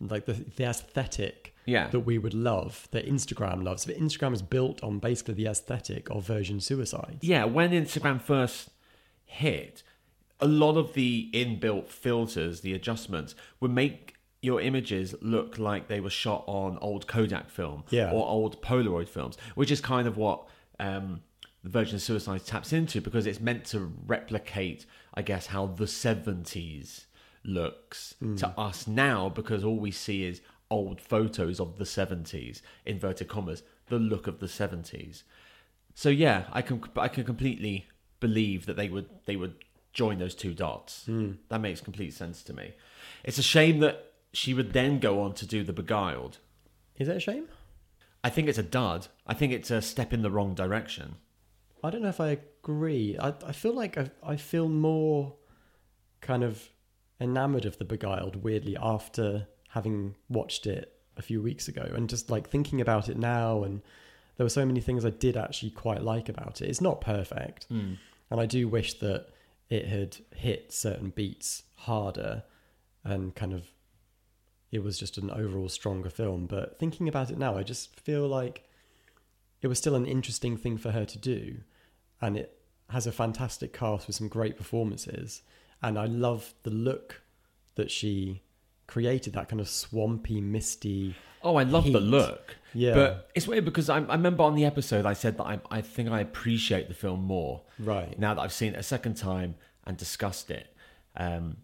like 0.00 0.26
the 0.26 0.32
the 0.32 0.64
aesthetic 0.64 1.54
yeah. 1.66 1.88
that 1.88 2.00
we 2.00 2.18
would 2.18 2.34
love, 2.34 2.88
that 2.90 3.06
Instagram 3.06 3.62
loves. 3.62 3.86
But 3.86 3.96
Instagram 3.98 4.34
is 4.34 4.42
built 4.42 4.82
on 4.82 4.98
basically 4.98 5.34
the 5.34 5.46
aesthetic 5.46 6.10
of 6.10 6.26
Virgin 6.26 6.60
Suicides. 6.60 7.22
Yeah, 7.22 7.44
when 7.44 7.70
Instagram 7.70 8.20
first 8.20 8.70
hit, 9.28 9.82
a 10.40 10.46
lot 10.46 10.76
of 10.76 10.94
the 10.94 11.30
inbuilt 11.32 11.88
filters, 11.88 12.60
the 12.62 12.72
adjustments, 12.74 13.34
would 13.60 13.70
make 13.72 14.14
your 14.40 14.60
images 14.60 15.14
look 15.20 15.58
like 15.58 15.88
they 15.88 16.00
were 16.00 16.10
shot 16.10 16.44
on 16.46 16.78
old 16.80 17.06
Kodak 17.06 17.50
film 17.50 17.84
Yeah. 17.90 18.10
or 18.12 18.26
old 18.26 18.60
Polaroid 18.62 19.08
films, 19.08 19.36
which 19.54 19.70
is 19.70 19.80
kind 19.80 20.06
of 20.06 20.16
what 20.16 20.46
um, 20.80 21.22
the 21.64 21.70
Virgin 21.70 21.96
of 21.96 22.02
Suicide 22.02 22.44
taps 22.46 22.72
into 22.72 23.00
because 23.00 23.26
it's 23.26 23.40
meant 23.40 23.64
to 23.66 23.92
replicate, 24.06 24.86
I 25.14 25.22
guess, 25.22 25.46
how 25.46 25.66
the 25.66 25.86
70s 25.86 27.06
looks 27.44 28.14
to 28.36 28.48
us 28.58 28.86
now 28.86 29.28
because 29.28 29.64
all 29.64 29.78
we 29.78 29.90
see 29.90 30.24
is 30.24 30.40
old 30.70 31.00
photos 31.00 31.58
of 31.58 31.78
the 31.78 31.84
70s, 31.84 32.60
inverted 32.86 33.26
commas, 33.28 33.62
the 33.86 33.98
look 33.98 34.26
of 34.26 34.38
the 34.38 34.46
70s. 34.46 35.22
So 35.94 36.10
yeah, 36.10 36.44
I 36.52 36.62
can 36.62 36.80
I 36.96 37.08
can 37.08 37.24
completely 37.24 37.88
believe 38.20 38.66
that 38.66 38.76
they 38.76 38.88
would 38.88 39.08
they 39.26 39.36
would 39.36 39.54
join 39.92 40.18
those 40.18 40.34
two 40.34 40.54
dots. 40.54 41.04
Hmm. 41.06 41.32
That 41.48 41.60
makes 41.60 41.80
complete 41.80 42.14
sense 42.14 42.42
to 42.44 42.52
me. 42.52 42.74
It's 43.24 43.38
a 43.38 43.42
shame 43.42 43.80
that 43.80 44.12
she 44.32 44.54
would 44.54 44.72
then 44.72 44.98
go 45.00 45.20
on 45.22 45.34
to 45.34 45.46
do 45.46 45.64
the 45.64 45.72
Beguiled. 45.72 46.38
Is 46.96 47.08
it 47.08 47.16
a 47.16 47.20
shame? 47.20 47.48
I 48.22 48.30
think 48.30 48.48
it's 48.48 48.58
a 48.58 48.62
dud. 48.62 49.08
I 49.26 49.34
think 49.34 49.52
it's 49.52 49.70
a 49.70 49.80
step 49.80 50.12
in 50.12 50.22
the 50.22 50.30
wrong 50.30 50.54
direction. 50.54 51.16
I 51.82 51.90
don't 51.90 52.02
know 52.02 52.08
if 52.08 52.20
I 52.20 52.28
agree. 52.28 53.16
I, 53.18 53.32
I 53.46 53.52
feel 53.52 53.72
like 53.72 53.96
I, 53.96 54.10
I 54.22 54.36
feel 54.36 54.68
more 54.68 55.34
kind 56.20 56.42
of 56.42 56.68
enamored 57.20 57.64
of 57.64 57.78
The 57.78 57.84
Beguiled, 57.84 58.42
weirdly, 58.42 58.76
after 58.80 59.46
having 59.70 60.16
watched 60.28 60.66
it 60.66 60.92
a 61.16 61.22
few 61.22 61.42
weeks 61.42 61.68
ago 61.68 61.82
and 61.94 62.08
just 62.08 62.30
like 62.30 62.48
thinking 62.48 62.80
about 62.80 63.08
it 63.08 63.16
now. 63.16 63.62
And 63.62 63.82
there 64.36 64.44
were 64.44 64.50
so 64.50 64.66
many 64.66 64.80
things 64.80 65.04
I 65.04 65.10
did 65.10 65.36
actually 65.36 65.70
quite 65.70 66.02
like 66.02 66.28
about 66.28 66.60
it. 66.60 66.68
It's 66.68 66.80
not 66.80 67.00
perfect. 67.00 67.64
Hmm. 67.64 67.94
And 68.30 68.40
I 68.40 68.46
do 68.46 68.68
wish 68.68 68.98
that 69.00 69.28
it 69.68 69.86
had 69.86 70.18
hit 70.34 70.72
certain 70.72 71.10
beats 71.10 71.64
harder 71.76 72.44
and 73.04 73.34
kind 73.34 73.52
of 73.52 73.70
it 74.70 74.82
was 74.82 74.98
just 74.98 75.16
an 75.18 75.30
overall 75.30 75.68
stronger 75.68 76.10
film. 76.10 76.46
But 76.46 76.78
thinking 76.78 77.08
about 77.08 77.30
it 77.30 77.38
now, 77.38 77.56
I 77.56 77.62
just 77.62 77.98
feel 78.00 78.26
like 78.28 78.64
it 79.62 79.68
was 79.68 79.78
still 79.78 79.94
an 79.94 80.06
interesting 80.06 80.56
thing 80.56 80.76
for 80.76 80.90
her 80.90 81.04
to 81.06 81.18
do. 81.18 81.58
And 82.20 82.36
it 82.36 82.58
has 82.90 83.06
a 83.06 83.12
fantastic 83.12 83.72
cast 83.72 84.06
with 84.06 84.16
some 84.16 84.28
great 84.28 84.56
performances. 84.56 85.42
And 85.82 85.98
I 85.98 86.06
love 86.06 86.54
the 86.64 86.70
look 86.70 87.22
that 87.76 87.90
she 87.90 88.42
created 88.88 89.34
that 89.34 89.48
kind 89.48 89.60
of 89.60 89.68
swampy, 89.68 90.40
misty. 90.40 91.14
Oh, 91.42 91.54
I 91.54 91.62
love 91.62 91.84
the 91.84 92.00
look. 92.00 92.56
Yeah. 92.74 92.94
But 92.94 93.30
it's 93.36 93.46
weird 93.46 93.64
because 93.64 93.88
I, 93.88 93.98
I 93.98 94.14
remember 94.14 94.42
on 94.42 94.56
the 94.56 94.64
episode 94.64 95.06
I 95.06 95.12
said 95.12 95.36
that 95.38 95.44
I, 95.44 95.60
I 95.70 95.80
think 95.82 96.10
I 96.10 96.18
appreciate 96.20 96.88
the 96.88 96.94
film 96.94 97.22
more 97.22 97.62
Right. 97.78 98.18
now 98.18 98.34
that 98.34 98.40
I've 98.40 98.52
seen 98.52 98.74
it 98.74 98.78
a 98.78 98.82
second 98.82 99.14
time 99.16 99.54
and 99.86 99.96
discussed 99.96 100.50
it. 100.50 100.74
Um, 101.16 101.58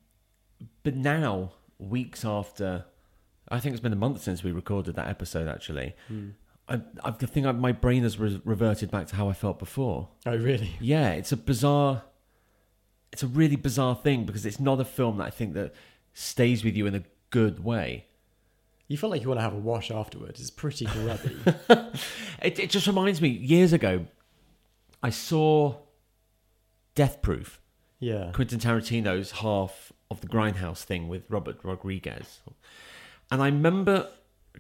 but 0.85 0.95
now, 0.95 1.53
weeks 1.79 2.25
after, 2.25 2.85
I 3.49 3.59
think 3.59 3.73
it's 3.75 3.83
been 3.83 3.93
a 3.93 3.97
month 3.97 4.23
since 4.23 4.45
we 4.45 4.53
recorded 4.53 4.95
that 4.95 5.09
episode. 5.09 5.49
Actually, 5.49 5.95
I, 6.69 6.81
I 7.05 7.11
think 7.11 7.47
I, 7.47 7.53
my 7.53 7.73
brain 7.73 8.03
has 8.05 8.19
re- 8.19 8.41
reverted 8.45 8.91
back 8.91 9.09
to 9.09 9.17
how 9.17 9.29
I 9.29 9.33
felt 9.33 9.59
before. 9.59 10.09
Oh, 10.25 10.37
really? 10.37 10.77
Yeah, 10.81 11.11
it's 11.13 11.33
a 11.33 11.37
bizarre. 11.37 12.05
It's 13.13 13.23
a 13.23 13.27
really 13.29 13.57
bizarre 13.57 13.95
thing 13.97 14.25
because 14.25 14.47
it's 14.47 14.59
not 14.61 14.81
a 14.81 14.85
film 14.85 15.19
that 15.19 15.25
I 15.25 15.31
think 15.31 15.55
that 15.55 15.75
stays 16.15 16.65
with 16.65 16.77
you 16.77 16.87
in 16.87 16.95
a 16.95 17.03
good 17.35 17.65
way. 17.65 18.07
You 18.87 18.97
feel 18.97 19.11
like 19.11 19.23
you 19.23 19.29
want 19.29 19.39
to 19.39 19.43
have 19.43 19.55
a 19.55 19.59
wash 19.59 19.91
afterwards. 19.91 20.41
It's 20.41 20.51
pretty 20.51 20.87
grubby. 20.87 21.37
It, 22.43 22.59
it 22.59 22.69
just 22.69 22.87
reminds 22.87 23.23
me 23.23 23.29
years 23.29 23.73
ago, 23.73 24.05
I 25.03 25.09
saw 25.09 25.77
Death 26.95 27.23
Proof, 27.23 27.59
yeah. 27.99 28.33
Quentin 28.35 28.59
Tarantino's 28.59 29.31
half 29.31 29.93
of 30.11 30.21
the 30.21 30.27
Grindhouse 30.27 30.83
thing 30.83 31.09
with 31.09 31.23
Robert 31.31 31.57
Rodriguez. 31.63 32.41
And 33.31 33.43
I 33.43 33.47
remember 33.47 34.11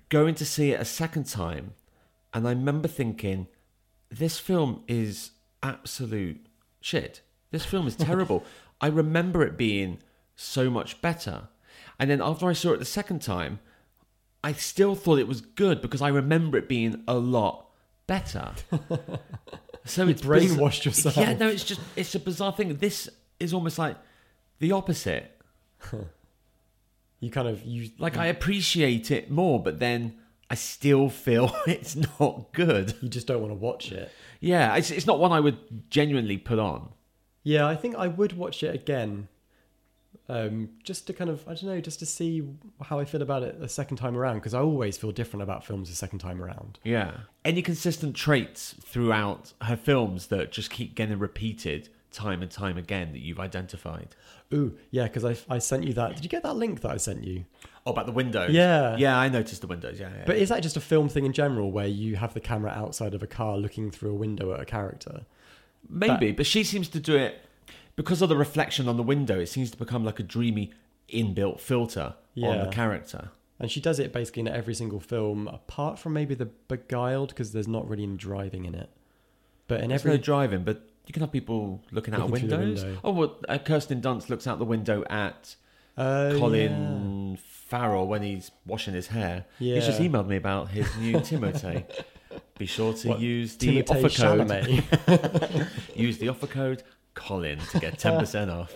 going 0.08 0.34
to 0.36 0.46
see 0.46 0.72
it 0.72 0.80
a 0.80 0.84
second 0.86 1.26
time, 1.26 1.74
and 2.32 2.48
I 2.48 2.50
remember 2.52 2.88
thinking, 2.88 3.48
this 4.08 4.38
film 4.38 4.82
is 4.88 5.32
absolute 5.62 6.46
shit. 6.80 7.20
This 7.50 7.66
film 7.66 7.86
is 7.86 7.96
terrible. 7.96 8.44
I 8.80 8.86
remember 8.86 9.42
it 9.42 9.58
being 9.58 9.98
so 10.36 10.70
much 10.70 11.02
better. 11.02 11.48
And 11.98 12.10
then 12.10 12.20
after 12.20 12.48
I 12.48 12.52
saw 12.52 12.72
it 12.72 12.78
the 12.78 12.84
second 12.84 13.22
time, 13.22 13.60
I 14.42 14.52
still 14.52 14.94
thought 14.94 15.18
it 15.18 15.28
was 15.28 15.40
good 15.40 15.80
because 15.80 16.02
I 16.02 16.08
remember 16.08 16.58
it 16.58 16.68
being 16.68 17.02
a 17.08 17.14
lot 17.14 17.68
better. 18.06 18.52
So 19.86 20.08
it's 20.08 20.22
biz- 20.22 20.56
brainwashed 20.56 20.86
yourself. 20.86 21.16
Yeah, 21.16 21.34
no, 21.34 21.46
it's 21.48 21.62
just 21.62 21.80
it's 21.94 22.14
a 22.14 22.18
bizarre 22.18 22.52
thing. 22.52 22.74
This 22.76 23.08
is 23.38 23.52
almost 23.52 23.78
like 23.78 23.96
the 24.58 24.72
opposite. 24.72 25.30
You 27.20 27.30
kind 27.30 27.48
of 27.48 27.64
you 27.64 27.90
Like 27.98 28.18
I 28.18 28.26
appreciate 28.26 29.10
it 29.10 29.30
more, 29.30 29.62
but 29.62 29.78
then 29.78 30.16
I 30.50 30.56
still 30.56 31.08
feel 31.08 31.54
it's 31.66 31.96
not 31.96 32.52
good. 32.52 32.94
you 33.00 33.08
just 33.08 33.26
don't 33.26 33.40
want 33.40 33.50
to 33.50 33.54
watch 33.58 33.92
it. 33.92 34.12
Yeah, 34.40 34.76
it's 34.76 34.90
it's 34.90 35.06
not 35.06 35.18
one 35.18 35.32
I 35.32 35.40
would 35.40 35.90
genuinely 35.90 36.36
put 36.36 36.58
on. 36.58 36.90
Yeah, 37.42 37.66
I 37.66 37.76
think 37.76 37.94
I 37.96 38.08
would 38.08 38.34
watch 38.36 38.62
it 38.62 38.74
again. 38.74 39.28
Um, 40.26 40.70
just 40.82 41.06
to 41.08 41.12
kind 41.12 41.28
of, 41.28 41.46
I 41.46 41.52
don't 41.52 41.64
know, 41.64 41.80
just 41.80 41.98
to 41.98 42.06
see 42.06 42.42
how 42.82 42.98
I 42.98 43.04
feel 43.04 43.20
about 43.20 43.42
it 43.42 43.56
a 43.60 43.68
second 43.68 43.98
time 43.98 44.16
around, 44.16 44.36
because 44.36 44.54
I 44.54 44.60
always 44.60 44.96
feel 44.96 45.12
different 45.12 45.42
about 45.42 45.66
films 45.66 45.90
a 45.90 45.94
second 45.94 46.20
time 46.20 46.42
around. 46.42 46.78
Yeah. 46.82 47.12
Any 47.44 47.60
consistent 47.60 48.16
traits 48.16 48.74
throughout 48.80 49.52
her 49.62 49.76
films 49.76 50.28
that 50.28 50.50
just 50.50 50.70
keep 50.70 50.94
getting 50.94 51.18
repeated 51.18 51.90
time 52.10 52.40
and 52.40 52.50
time 52.50 52.78
again 52.78 53.12
that 53.12 53.18
you've 53.18 53.38
identified? 53.40 54.16
Ooh, 54.54 54.78
yeah, 54.90 55.02
because 55.02 55.26
I, 55.26 55.36
I 55.52 55.58
sent 55.58 55.84
you 55.84 55.92
that. 55.94 56.14
Did 56.14 56.24
you 56.24 56.30
get 56.30 56.42
that 56.44 56.56
link 56.56 56.80
that 56.80 56.90
I 56.90 56.96
sent 56.96 57.22
you? 57.22 57.44
Oh, 57.84 57.90
about 57.90 58.06
the 58.06 58.12
windows. 58.12 58.50
Yeah. 58.50 58.96
Yeah, 58.96 59.18
I 59.18 59.28
noticed 59.28 59.60
the 59.60 59.66
windows. 59.66 60.00
Yeah, 60.00 60.08
yeah. 60.16 60.24
But 60.24 60.36
is 60.36 60.48
that 60.48 60.62
just 60.62 60.78
a 60.78 60.80
film 60.80 61.10
thing 61.10 61.26
in 61.26 61.34
general 61.34 61.70
where 61.70 61.86
you 61.86 62.16
have 62.16 62.32
the 62.32 62.40
camera 62.40 62.70
outside 62.70 63.12
of 63.12 63.22
a 63.22 63.26
car 63.26 63.58
looking 63.58 63.90
through 63.90 64.12
a 64.12 64.14
window 64.14 64.54
at 64.54 64.60
a 64.60 64.64
character? 64.64 65.26
Maybe, 65.86 66.32
but 66.32 66.46
she 66.46 66.64
seems 66.64 66.88
to 66.88 67.00
do 67.00 67.14
it 67.14 67.42
because 67.96 68.22
of 68.22 68.28
the 68.28 68.36
reflection 68.36 68.88
on 68.88 68.96
the 68.96 69.02
window. 69.02 69.38
It 69.38 69.46
seems 69.48 69.70
to 69.70 69.76
become 69.76 70.04
like 70.04 70.18
a 70.20 70.22
dreamy 70.22 70.72
inbuilt 71.12 71.60
filter 71.60 72.14
on 72.36 72.42
Yeah. 72.42 72.64
the 72.64 72.70
character. 72.70 73.30
And 73.60 73.70
she 73.70 73.80
does 73.80 73.98
it 74.00 74.12
basically 74.12 74.40
in 74.40 74.48
every 74.48 74.74
single 74.74 74.98
film, 75.00 75.46
apart 75.48 75.98
from 75.98 76.12
maybe 76.12 76.34
The 76.34 76.46
Beguiled, 76.68 77.28
because 77.28 77.52
there's 77.52 77.68
not 77.68 77.88
really 77.88 78.02
any 78.02 78.16
driving 78.16 78.64
in 78.64 78.74
it. 78.74 78.90
But 79.68 79.80
in 79.80 79.88
There's 79.90 80.00
every 80.02 80.12
no 80.12 80.16
driving, 80.18 80.64
but 80.64 80.82
you 81.06 81.12
can 81.12 81.20
have 81.20 81.30
people 81.32 81.80
looking 81.92 82.14
out 82.14 82.28
Looking 82.28 82.48
through 82.48 82.58
windows. 82.58 82.84
window. 82.84 83.00
Oh, 83.04 83.12
well, 83.12 83.36
uh, 83.48 83.58
Kirsten 83.58 84.00
Dunst 84.02 84.28
looks 84.28 84.46
out 84.46 84.58
the 84.58 84.64
window 84.64 85.04
at 85.08 85.54
Oh, 85.96 86.36
Colin 86.38 87.38
Farrell 87.40 88.08
when 88.08 88.22
he's 88.22 88.50
washing 88.66 88.94
his 88.94 89.06
hair. 89.06 89.44
Yeah. 89.60 89.76
He's 89.76 89.86
just 89.86 90.00
emailed 90.00 90.26
me 90.26 90.36
about 90.36 90.70
his 90.70 90.88
new 90.96 91.14
Timotei. 91.20 91.84
Be 92.58 92.66
sure 92.66 92.92
to 92.94 93.08
What, 93.08 93.20
use 93.20 93.56
the 93.56 93.82
Timothée 93.84 94.04
offer 94.04 94.88
code. 95.06 95.68
Use 95.94 96.18
the 96.18 96.28
offer 96.28 96.48
code 96.48 96.82
Colin 97.14 97.58
to 97.72 97.78
get 97.80 97.98
ten 97.98 98.18
percent 98.18 98.50
off. 98.50 98.72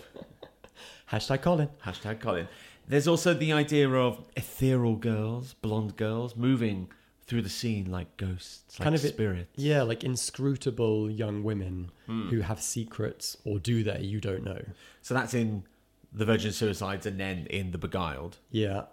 Hashtag 1.12 1.42
Colin. 1.42 1.68
Hashtag 1.84 2.20
Colin. 2.20 2.48
There's 2.86 3.08
also 3.08 3.34
the 3.34 3.52
idea 3.52 3.88
of 3.90 4.24
ethereal 4.36 4.96
girls, 4.96 5.54
blonde 5.54 5.96
girls, 5.96 6.36
moving 6.36 6.88
through 7.26 7.42
the 7.42 7.48
scene 7.50 7.90
like 7.90 8.16
ghosts, 8.16 8.78
like 8.78 8.84
Kind 8.84 8.94
of 8.94 9.04
it- 9.04 9.08
spirits. 9.08 9.50
Yeah, 9.56 9.82
like 9.82 10.02
inscrutable 10.04 11.10
young 11.10 11.42
women 11.44 11.90
Hmm. 12.06 12.28
who 12.28 12.40
have 12.40 12.60
secrets, 12.62 13.36
or 13.44 13.58
do 13.58 13.82
they? 13.84 14.00
You 14.00 14.20
don't 14.20 14.44
know. 14.44 14.62
So 15.02 15.12
that's 15.14 15.34
in 15.34 15.64
the 16.12 16.24
Virgin 16.24 16.52
Suicides, 16.52 17.04
and 17.04 17.20
then 17.20 17.46
in 17.50 17.70
the 17.72 17.78
Beguiled. 17.78 18.38
Yeah. 18.50 18.84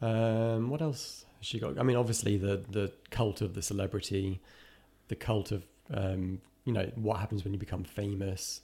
Um, 0.00 0.68
what 0.68 0.82
else 0.82 1.24
has 1.38 1.46
she 1.46 1.58
got? 1.60 1.78
I 1.78 1.82
mean, 1.82 1.96
obviously 1.96 2.36
the 2.36 2.62
the 2.68 2.92
cult 3.10 3.40
of 3.40 3.54
the 3.54 3.62
celebrity, 3.62 4.40
the 5.08 5.14
cult 5.16 5.52
of 5.52 5.64
um, 5.92 6.40
you 6.64 6.72
know 6.72 6.90
what 6.94 7.18
happens 7.18 7.44
when 7.44 7.52
you 7.52 7.58
become 7.58 7.84
famous. 7.84 8.60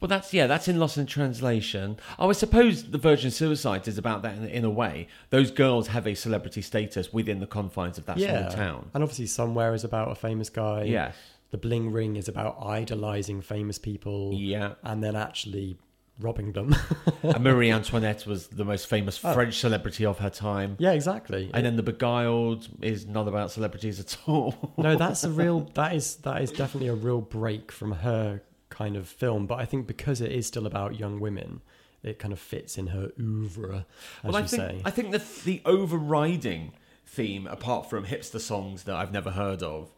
Well, 0.00 0.08
that's 0.08 0.32
yeah, 0.32 0.46
that's 0.46 0.68
in 0.68 0.78
Lost 0.78 0.96
in 0.96 1.06
Translation. 1.06 1.98
Oh, 2.20 2.30
I 2.30 2.32
suppose 2.32 2.90
the 2.90 2.98
Virgin 2.98 3.32
Suicides 3.32 3.88
is 3.88 3.98
about 3.98 4.22
that 4.22 4.36
in, 4.36 4.44
in 4.46 4.64
a 4.64 4.70
way. 4.70 5.08
Those 5.30 5.50
girls 5.50 5.88
have 5.88 6.06
a 6.06 6.14
celebrity 6.14 6.62
status 6.62 7.12
within 7.12 7.40
the 7.40 7.48
confines 7.48 7.98
of 7.98 8.06
that 8.06 8.16
yeah, 8.18 8.48
small 8.48 8.52
town. 8.56 8.90
and 8.94 9.02
obviously 9.02 9.26
somewhere 9.26 9.74
is 9.74 9.82
about 9.82 10.12
a 10.12 10.14
famous 10.14 10.50
guy. 10.50 10.84
Yes. 10.84 11.16
The 11.50 11.58
Bling 11.58 11.90
Ring 11.90 12.14
is 12.16 12.28
about 12.28 12.58
idolizing 12.62 13.40
famous 13.40 13.78
people 13.78 14.32
Yeah. 14.34 14.74
and 14.84 15.02
then 15.02 15.16
actually 15.16 15.78
robbing 16.20 16.52
them. 16.52 16.74
and 17.22 17.42
Marie 17.44 17.70
Antoinette 17.78 18.26
was 18.26 18.48
the 18.48 18.64
most 18.64 18.86
famous 18.88 19.18
Oh. 19.24 19.32
French 19.34 19.58
celebrity 19.58 20.04
of 20.04 20.18
her 20.18 20.30
time. 20.30 20.76
yeah, 20.78 20.92
exactly. 20.92 21.50
And 21.54 21.64
then 21.64 21.76
the 21.76 21.82
Beguiled 21.82 22.68
is 22.82 23.06
not 23.06 23.28
about 23.28 23.50
celebrities 23.50 24.00
at 24.00 24.16
all. 24.26 24.74
no, 24.78 24.96
that's 24.96 25.24
a 25.24 25.30
real. 25.30 25.60
That 25.74 25.94
is 25.94 26.16
that 26.16 26.42
is 26.42 26.50
definitely 26.50 26.88
a 26.88 26.94
real 26.94 27.20
break 27.20 27.70
from 27.72 27.92
her 27.92 28.42
kind 28.70 28.96
of 28.96 29.08
film. 29.08 29.46
But 29.46 29.58
I 29.60 29.64
think 29.64 29.86
because 29.86 30.20
it 30.20 30.32
is 30.32 30.46
still 30.46 30.66
about 30.66 30.98
young 30.98 31.20
women, 31.20 31.60
it 32.02 32.18
kind 32.18 32.32
of 32.32 32.38
fits 32.38 32.78
in 32.78 32.88
her 32.88 33.10
oeuvre, 33.18 33.86
as 34.22 34.32
well, 34.32 34.36
I 34.36 34.40
you 34.40 34.46
think 34.48 34.62
say. 34.62 34.82
I 34.84 34.90
think 34.90 35.10
the 35.12 35.22
the 35.44 35.62
overriding 35.64 36.72
theme, 37.06 37.46
apart 37.46 37.88
from 37.88 38.04
hipster 38.06 38.40
songs 38.40 38.84
that 38.84 38.94
I've 38.94 39.12
never 39.12 39.30
heard 39.30 39.62
of, 39.62 39.90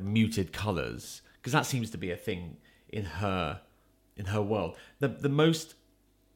muted 0.00 0.52
colours, 0.52 1.22
because 1.36 1.52
that 1.52 1.66
seems 1.66 1.90
to 1.90 1.98
be 1.98 2.10
a 2.10 2.16
thing 2.16 2.56
in 2.88 3.04
her 3.04 3.60
in 4.16 4.26
her 4.26 4.42
world. 4.42 4.76
The 5.00 5.08
the 5.08 5.28
most 5.28 5.74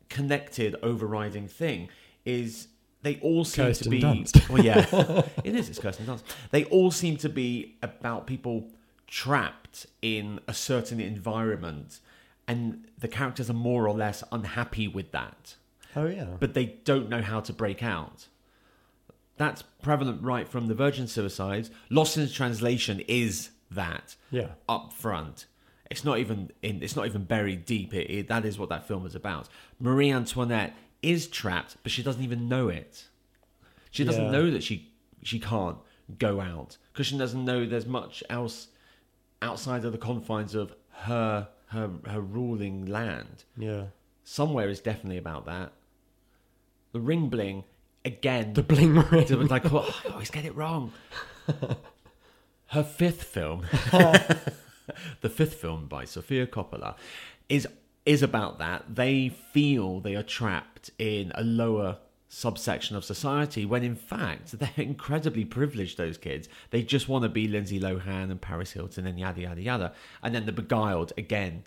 connected 0.08 0.76
overriding 0.82 1.48
thing 1.48 1.88
is 2.24 2.68
they 3.02 3.16
all 3.20 3.44
seem 3.44 3.66
Kirsten 3.66 3.84
to 3.84 3.90
be 3.90 4.00
Dunst. 4.00 4.48
well 4.50 4.64
yeah 4.64 4.86
it 5.44 5.54
is 5.54 5.68
it's 5.68 5.80
Kirsten 5.80 6.06
Dunst 6.06 6.22
they 6.52 6.64
all 6.66 6.92
seem 6.92 7.16
to 7.18 7.28
be 7.28 7.76
about 7.82 8.26
people 8.26 8.70
trapped 9.08 9.86
in 10.02 10.38
a 10.46 10.54
certain 10.54 11.00
environment 11.00 11.98
and 12.46 12.86
the 12.96 13.08
characters 13.08 13.50
are 13.50 13.54
more 13.54 13.88
or 13.88 13.94
less 13.94 14.22
unhappy 14.30 14.86
with 14.86 15.10
that 15.10 15.56
oh 15.96 16.06
yeah, 16.06 16.26
but 16.38 16.54
they 16.54 16.66
don't 16.84 17.08
know 17.08 17.22
how 17.22 17.40
to 17.40 17.52
break 17.52 17.82
out. 17.82 18.28
That's 19.38 19.62
prevalent 19.82 20.22
right 20.22 20.48
from 20.48 20.66
the 20.66 20.74
Virgin 20.74 21.06
Suicides. 21.08 21.70
Lost 21.90 22.16
in 22.16 22.28
Translation 22.28 23.00
is 23.08 23.50
that 23.70 24.14
yeah, 24.30 24.50
up 24.68 24.92
front. 24.92 25.46
It's 25.90 26.04
not 26.04 26.18
even 26.18 26.50
in. 26.62 26.82
It's 26.82 26.96
not 26.96 27.06
even 27.06 27.24
buried 27.24 27.64
deep. 27.64 27.94
It, 27.94 28.10
it, 28.10 28.28
that 28.28 28.44
is 28.44 28.58
what 28.58 28.68
that 28.70 28.86
film 28.88 29.06
is 29.06 29.14
about. 29.14 29.48
Marie 29.78 30.10
Antoinette 30.10 30.74
is 31.02 31.26
trapped, 31.28 31.76
but 31.82 31.92
she 31.92 32.02
doesn't 32.02 32.22
even 32.22 32.48
know 32.48 32.68
it. 32.68 33.04
She 33.90 34.04
doesn't 34.04 34.24
Yeah. 34.24 34.30
know 34.30 34.50
that 34.50 34.62
she 34.62 34.92
she 35.22 35.38
can't 35.38 35.78
go 36.18 36.40
out 36.40 36.76
because 36.92 37.06
she 37.06 37.16
doesn't 37.18 37.44
know 37.44 37.66
there's 37.66 37.86
much 37.86 38.22
else 38.30 38.68
outside 39.42 39.84
of 39.84 39.92
the 39.92 39.98
confines 39.98 40.54
of 40.54 40.74
her 40.90 41.48
her 41.68 41.90
her 42.06 42.20
ruling 42.20 42.86
land 42.86 43.44
yeah. 43.56 43.84
somewhere 44.24 44.68
is 44.68 44.80
definitely 44.80 45.18
about 45.18 45.46
that. 45.46 45.72
The 46.92 47.00
ring 47.00 47.28
bling 47.28 47.64
again. 48.04 48.54
The 48.54 48.62
Bling 48.62 48.94
Ring. 48.94 49.46
like 49.48 49.70
oh, 49.72 49.94
I 50.06 50.12
always 50.12 50.30
get 50.30 50.44
it 50.44 50.54
wrong. 50.56 50.92
Her 52.70 52.82
fifth 52.82 53.22
film, 53.22 53.64
the 55.20 55.28
fifth 55.28 55.54
film 55.54 55.86
by 55.86 56.04
Sofia 56.04 56.46
Coppola, 56.46 56.96
is 57.48 57.66
is 58.04 58.22
about 58.22 58.58
that. 58.58 58.94
They 58.94 59.28
feel 59.28 60.00
they 60.00 60.14
are 60.14 60.22
trapped 60.22 60.90
in 60.98 61.32
a 61.34 61.42
lower 61.42 61.98
subsection 62.28 62.96
of 62.96 63.04
society 63.04 63.64
when 63.64 63.84
in 63.84 63.94
fact 63.94 64.50
they're 64.58 64.70
incredibly 64.76 65.44
privileged 65.44 65.96
those 65.96 66.18
kids 66.18 66.48
they 66.70 66.82
just 66.82 67.08
want 67.08 67.22
to 67.22 67.28
be 67.28 67.46
lindsay 67.46 67.78
lohan 67.78 68.32
and 68.32 68.40
paris 68.40 68.72
hilton 68.72 69.06
and 69.06 69.16
yada 69.16 69.42
yada 69.42 69.60
yada 69.60 69.92
and 70.24 70.34
then 70.34 70.44
the 70.44 70.50
beguiled 70.50 71.12
again 71.16 71.62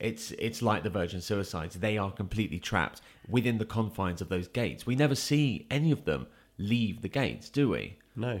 it's 0.00 0.30
it's 0.32 0.62
like 0.62 0.82
the 0.82 0.90
Virgin 0.90 1.20
Suicides. 1.20 1.76
They 1.76 1.98
are 1.98 2.12
completely 2.12 2.58
trapped 2.58 3.00
within 3.28 3.58
the 3.58 3.64
confines 3.64 4.20
of 4.20 4.28
those 4.28 4.48
gates. 4.48 4.86
We 4.86 4.94
never 4.94 5.14
see 5.14 5.66
any 5.70 5.90
of 5.90 6.04
them 6.04 6.26
leave 6.56 7.02
the 7.02 7.08
gates, 7.08 7.48
do 7.48 7.70
we? 7.70 7.98
No. 8.14 8.40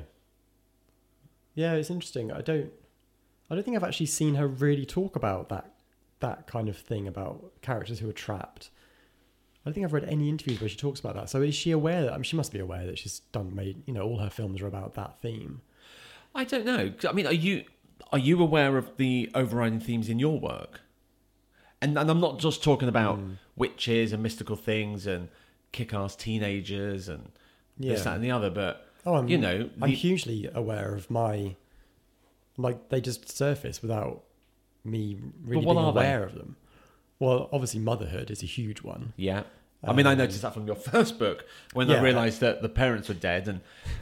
Yeah, 1.54 1.74
it's 1.74 1.90
interesting. 1.90 2.30
I 2.30 2.40
don't. 2.40 2.70
I 3.50 3.54
don't 3.54 3.64
think 3.64 3.76
I've 3.76 3.84
actually 3.84 4.06
seen 4.06 4.34
her 4.34 4.46
really 4.46 4.84
talk 4.86 5.16
about 5.16 5.48
that 5.48 5.72
that 6.20 6.46
kind 6.48 6.68
of 6.68 6.76
thing 6.76 7.06
about 7.06 7.52
characters 7.62 8.00
who 8.00 8.08
are 8.08 8.12
trapped. 8.12 8.70
I 9.64 9.68
don't 9.70 9.74
think 9.74 9.84
I've 9.84 9.92
read 9.92 10.04
any 10.04 10.28
interviews 10.28 10.60
where 10.60 10.68
she 10.68 10.76
talks 10.76 10.98
about 10.98 11.14
that. 11.14 11.30
So 11.30 11.42
is 11.42 11.54
she 11.54 11.70
aware 11.70 12.02
that? 12.02 12.12
I 12.12 12.16
mean, 12.16 12.24
she 12.24 12.36
must 12.36 12.52
be 12.52 12.58
aware 12.58 12.84
that 12.86 12.98
she's 12.98 13.20
done 13.32 13.54
made. 13.54 13.82
You 13.86 13.94
know, 13.94 14.02
all 14.02 14.18
her 14.18 14.30
films 14.30 14.60
are 14.60 14.66
about 14.66 14.94
that 14.94 15.20
theme. 15.22 15.60
I 16.34 16.44
don't 16.44 16.64
know. 16.66 16.92
I 17.08 17.12
mean, 17.12 17.26
are 17.26 17.32
you 17.32 17.64
are 18.12 18.18
you 18.18 18.40
aware 18.42 18.76
of 18.78 18.96
the 18.96 19.30
overriding 19.34 19.80
themes 19.80 20.08
in 20.08 20.18
your 20.18 20.38
work? 20.40 20.80
And, 21.80 21.96
and 21.96 22.10
I'm 22.10 22.20
not 22.20 22.38
just 22.40 22.62
talking 22.64 22.88
about 22.88 23.18
Hmm. 23.18 23.32
witches 23.56 24.12
and 24.12 24.22
mystical 24.22 24.56
things 24.56 25.06
and 25.06 25.28
kick-ass 25.70 26.16
teenagers 26.16 27.08
and 27.08 27.30
this, 27.78 28.02
that, 28.04 28.16
and 28.16 28.24
the 28.24 28.30
other, 28.32 28.50
but 28.50 28.86
Oh, 29.06 29.14
I'm, 29.14 29.28
you 29.28 29.38
know, 29.38 29.70
I'm 29.80 29.90
hugely 29.90 30.48
aware 30.52 30.94
of 30.94 31.08
my. 31.10 31.54
Like 32.58 32.88
they 32.90 33.00
just 33.00 33.30
surface 33.34 33.80
without 33.80 34.24
me 34.84 35.16
really 35.44 35.64
being 35.64 35.76
aware 35.78 36.22
of 36.24 36.34
them. 36.34 36.56
Well, 37.20 37.48
obviously, 37.52 37.80
motherhood 37.80 38.30
is 38.30 38.42
a 38.42 38.46
huge 38.46 38.82
one. 38.82 39.12
Yeah. 39.16 39.44
I 39.84 39.92
mean, 39.92 40.06
I 40.06 40.12
Um, 40.12 40.18
noticed 40.18 40.42
that 40.42 40.54
from 40.54 40.66
your 40.66 40.76
first 40.92 41.18
book 41.18 41.46
when 41.72 41.88
I 41.90 41.94
Yeah. 41.94 42.02
realised 42.02 42.40
that 42.40 42.62
the 42.62 42.68
parents 42.68 43.08
were 43.08 43.14
dead, 43.14 43.46
and 43.48 43.60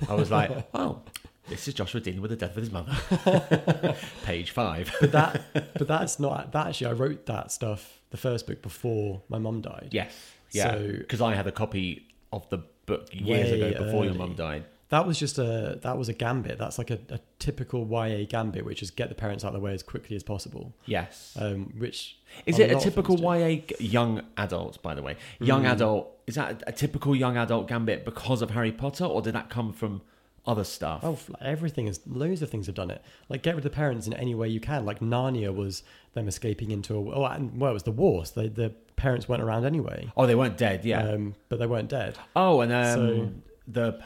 I 0.09 0.15
was 0.15 0.31
like, 0.31 0.51
"Oh, 0.75 1.03
this 1.49 1.69
is 1.69 1.75
Joshua 1.75 2.01
dealing 2.01 2.23
with 2.23 2.31
the 2.31 2.37
death 2.37 2.57
of 2.57 2.63
his 2.63 2.73
mother." 2.73 2.97
Page 4.25 4.51
five. 4.51 4.91
But 5.01 5.13
that, 5.13 5.43
but 5.75 5.87
that's 5.89 6.19
not 6.19 6.53
that. 6.53 6.67
Actually, 6.69 6.87
I 6.89 6.93
wrote 6.93 7.27
that 7.27 7.53
stuff 7.53 8.01
the 8.11 8.17
first 8.17 8.47
book 8.47 8.63
before 8.63 9.23
my 9.29 9.39
mum 9.39 9.61
died. 9.61 9.91
Yes. 9.93 10.15
Yeah. 10.53 10.71
So- 10.73 10.93
Because 10.99 11.21
I 11.21 11.35
had 11.35 11.47
a 11.47 11.53
copy 11.53 12.07
of 12.33 12.49
the 12.49 12.59
book 12.87 13.09
years 13.13 13.51
Way 13.51 13.61
ago 13.71 13.85
before 13.85 14.05
your 14.05 14.11
early. 14.15 14.19
mum 14.19 14.35
died. 14.35 14.65
That 14.91 15.05
was 15.07 15.19
just 15.19 15.37
a 15.39 15.79
that 15.83 15.99
was 15.99 16.09
a 16.09 16.13
gambit. 16.13 16.59
That's 16.59 16.79
like 16.79 16.91
a, 16.91 16.99
a 17.11 17.19
typical 17.41 17.87
YA 17.91 18.25
gambit, 18.29 18.65
which 18.65 18.83
is 18.83 18.91
get 18.93 19.09
the 19.09 19.15
parents 19.17 19.45
out 19.45 19.49
of 19.49 19.55
the 19.55 19.61
way 19.61 19.75
as 19.75 19.83
quickly 19.83 20.15
as 20.15 20.23
possible. 20.23 20.75
Yes. 20.87 21.37
Um, 21.41 21.75
which 21.77 22.19
is 22.47 22.59
it 22.61 22.71
a 22.71 22.79
typical. 22.79 23.19
YA 23.19 23.63
g- 23.67 23.75
young 23.81 24.23
adult? 24.37 24.81
By 24.83 24.95
the 24.95 25.03
way, 25.03 25.17
young 25.41 25.65
Mm. 25.65 25.73
adult 25.73 26.11
is 26.29 26.37
that 26.37 26.63
a, 26.63 26.69
a 26.69 26.73
typical 26.73 27.17
young 27.17 27.37
adult 27.37 27.67
gambit 27.67 28.05
because 28.05 28.43
of 28.43 28.51
Harry 28.51 28.71
Potter, 28.73 29.05
or 29.05 29.23
did 29.23 29.35
that 29.35 29.51
come 29.51 29.73
from 29.73 30.03
other 30.47 30.63
stuff? 30.63 31.01
Oh, 31.03 31.19
everything 31.41 31.89
is. 31.89 31.99
Loads 32.07 32.41
of 32.41 32.49
things 32.51 32.67
have 32.67 32.77
done 32.77 32.91
it. 32.93 33.03
Like 33.29 33.43
get 33.43 33.57
rid 33.57 33.65
of 33.67 33.71
the 33.73 33.77
parents 33.77 34.07
in 34.07 34.13
any 34.15 34.37
way 34.37 34.49
you 34.49 34.61
can. 34.61 34.85
Like 34.87 35.01
Narnia 35.01 35.53
was 35.53 35.83
them 36.15 36.29
escaping 36.29 36.71
into 36.71 36.95
a. 36.95 37.13
Oh, 37.13 37.25
and 37.25 37.59
well, 37.61 37.73
it 37.73 37.75
was 37.75 37.83
the 37.83 37.91
wars. 37.91 38.31
They, 38.31 38.47
the 38.47 38.71
parents 38.95 39.29
weren't 39.29 39.43
around 39.43 39.65
anyway. 39.65 40.13
Oh, 40.17 40.27
they 40.27 40.37
weren't 40.37 40.57
dead. 40.57 40.85
Yeah. 40.85 41.03
Um, 41.09 41.35
but 41.49 41.59
they 41.59 41.67
weren't 41.67 41.89
dead. 41.89 42.17
oh, 42.37 42.61
and 42.61 42.73
um, 42.73 42.95
so- 42.95 43.33
the 43.67 44.01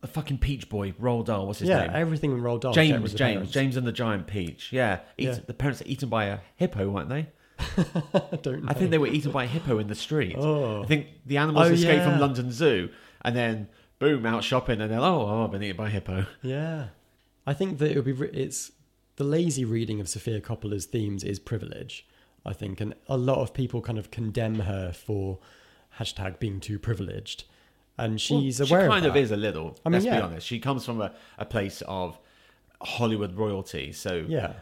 the 0.00 0.08
fucking 0.08 0.38
Peach 0.38 0.68
Boy, 0.68 0.92
Roald 0.92 1.26
Dahl. 1.26 1.46
What's 1.46 1.58
his 1.58 1.68
yeah, 1.68 1.82
name? 1.86 1.90
everything 1.94 2.32
in 2.32 2.40
Roald 2.40 2.60
Dahl. 2.60 2.72
James, 2.72 3.12
James. 3.14 3.50
James 3.50 3.76
and 3.76 3.86
the 3.86 3.92
Giant 3.92 4.26
Peach. 4.26 4.72
Yeah, 4.72 5.00
Eat- 5.18 5.24
Yeah. 5.26 5.38
the 5.46 5.54
parents 5.54 5.82
are 5.82 5.86
eaten 5.86 6.08
by 6.08 6.24
a 6.26 6.38
hippo, 6.56 6.88
weren't 6.88 7.08
they? 7.08 7.28
I 7.76 8.36
don't. 8.40 8.64
Know. 8.64 8.68
I 8.70 8.72
think 8.72 8.90
they 8.90 8.98
were 8.98 9.06
eaten 9.08 9.30
by 9.32 9.44
a 9.44 9.46
hippo 9.46 9.78
in 9.78 9.88
the 9.88 9.94
street. 9.94 10.34
Oh. 10.38 10.82
I 10.82 10.86
think 10.86 11.08
the 11.26 11.36
animals 11.36 11.68
Oh, 11.68 11.72
escaped 11.72 11.96
yeah. 11.98 12.10
from 12.10 12.18
London 12.20 12.50
Zoo, 12.52 12.88
and 13.22 13.36
then 13.36 13.68
boom, 13.98 14.24
out 14.24 14.42
shopping, 14.42 14.80
and 14.80 14.90
then 14.90 15.00
oh, 15.00 15.26
oh, 15.28 15.44
I've 15.44 15.50
been 15.50 15.62
eaten 15.62 15.76
by 15.76 15.88
a 15.88 15.90
hippo. 15.90 16.24
Yeah, 16.42 16.86
I 17.46 17.52
think 17.52 17.78
that 17.78 17.90
it 17.90 17.96
would 17.96 18.04
be. 18.06 18.12
re- 18.12 18.30
It's 18.32 18.72
the 19.16 19.24
lazy 19.24 19.66
reading 19.66 20.00
of 20.00 20.08
Sofia 20.08 20.40
Coppola's 20.40 20.86
themes 20.86 21.22
is 21.22 21.38
privilege. 21.38 22.06
I 22.46 22.54
think, 22.54 22.80
and 22.80 22.94
a 23.06 23.18
lot 23.18 23.36
of 23.42 23.52
people 23.52 23.82
kind 23.82 23.98
of 23.98 24.10
condemn 24.10 24.60
her 24.60 24.92
for 24.94 25.40
hashtag 25.98 26.38
being 26.38 26.58
too 26.60 26.78
privileged, 26.78 27.44
and 27.98 28.20
she's 28.20 28.58
Well, 28.60 28.68
aware 28.68 28.82
She 28.86 28.88
kind 28.90 29.06
of, 29.06 29.10
of, 29.16 29.22
is 29.22 29.30
a 29.30 29.36
little. 29.36 29.76
I 29.84 29.88
mean, 29.88 30.02
let's 30.02 30.04
be 30.16 30.20
honest. 30.22 30.46
She 30.46 30.58
comes 30.60 30.84
from 30.84 31.00
a, 31.00 31.12
a 31.38 31.44
place 31.44 31.82
of 31.86 32.18
Hollywood 32.82 33.36
royalty, 33.36 33.92
so 33.92 34.24
Yeah, 34.28 34.54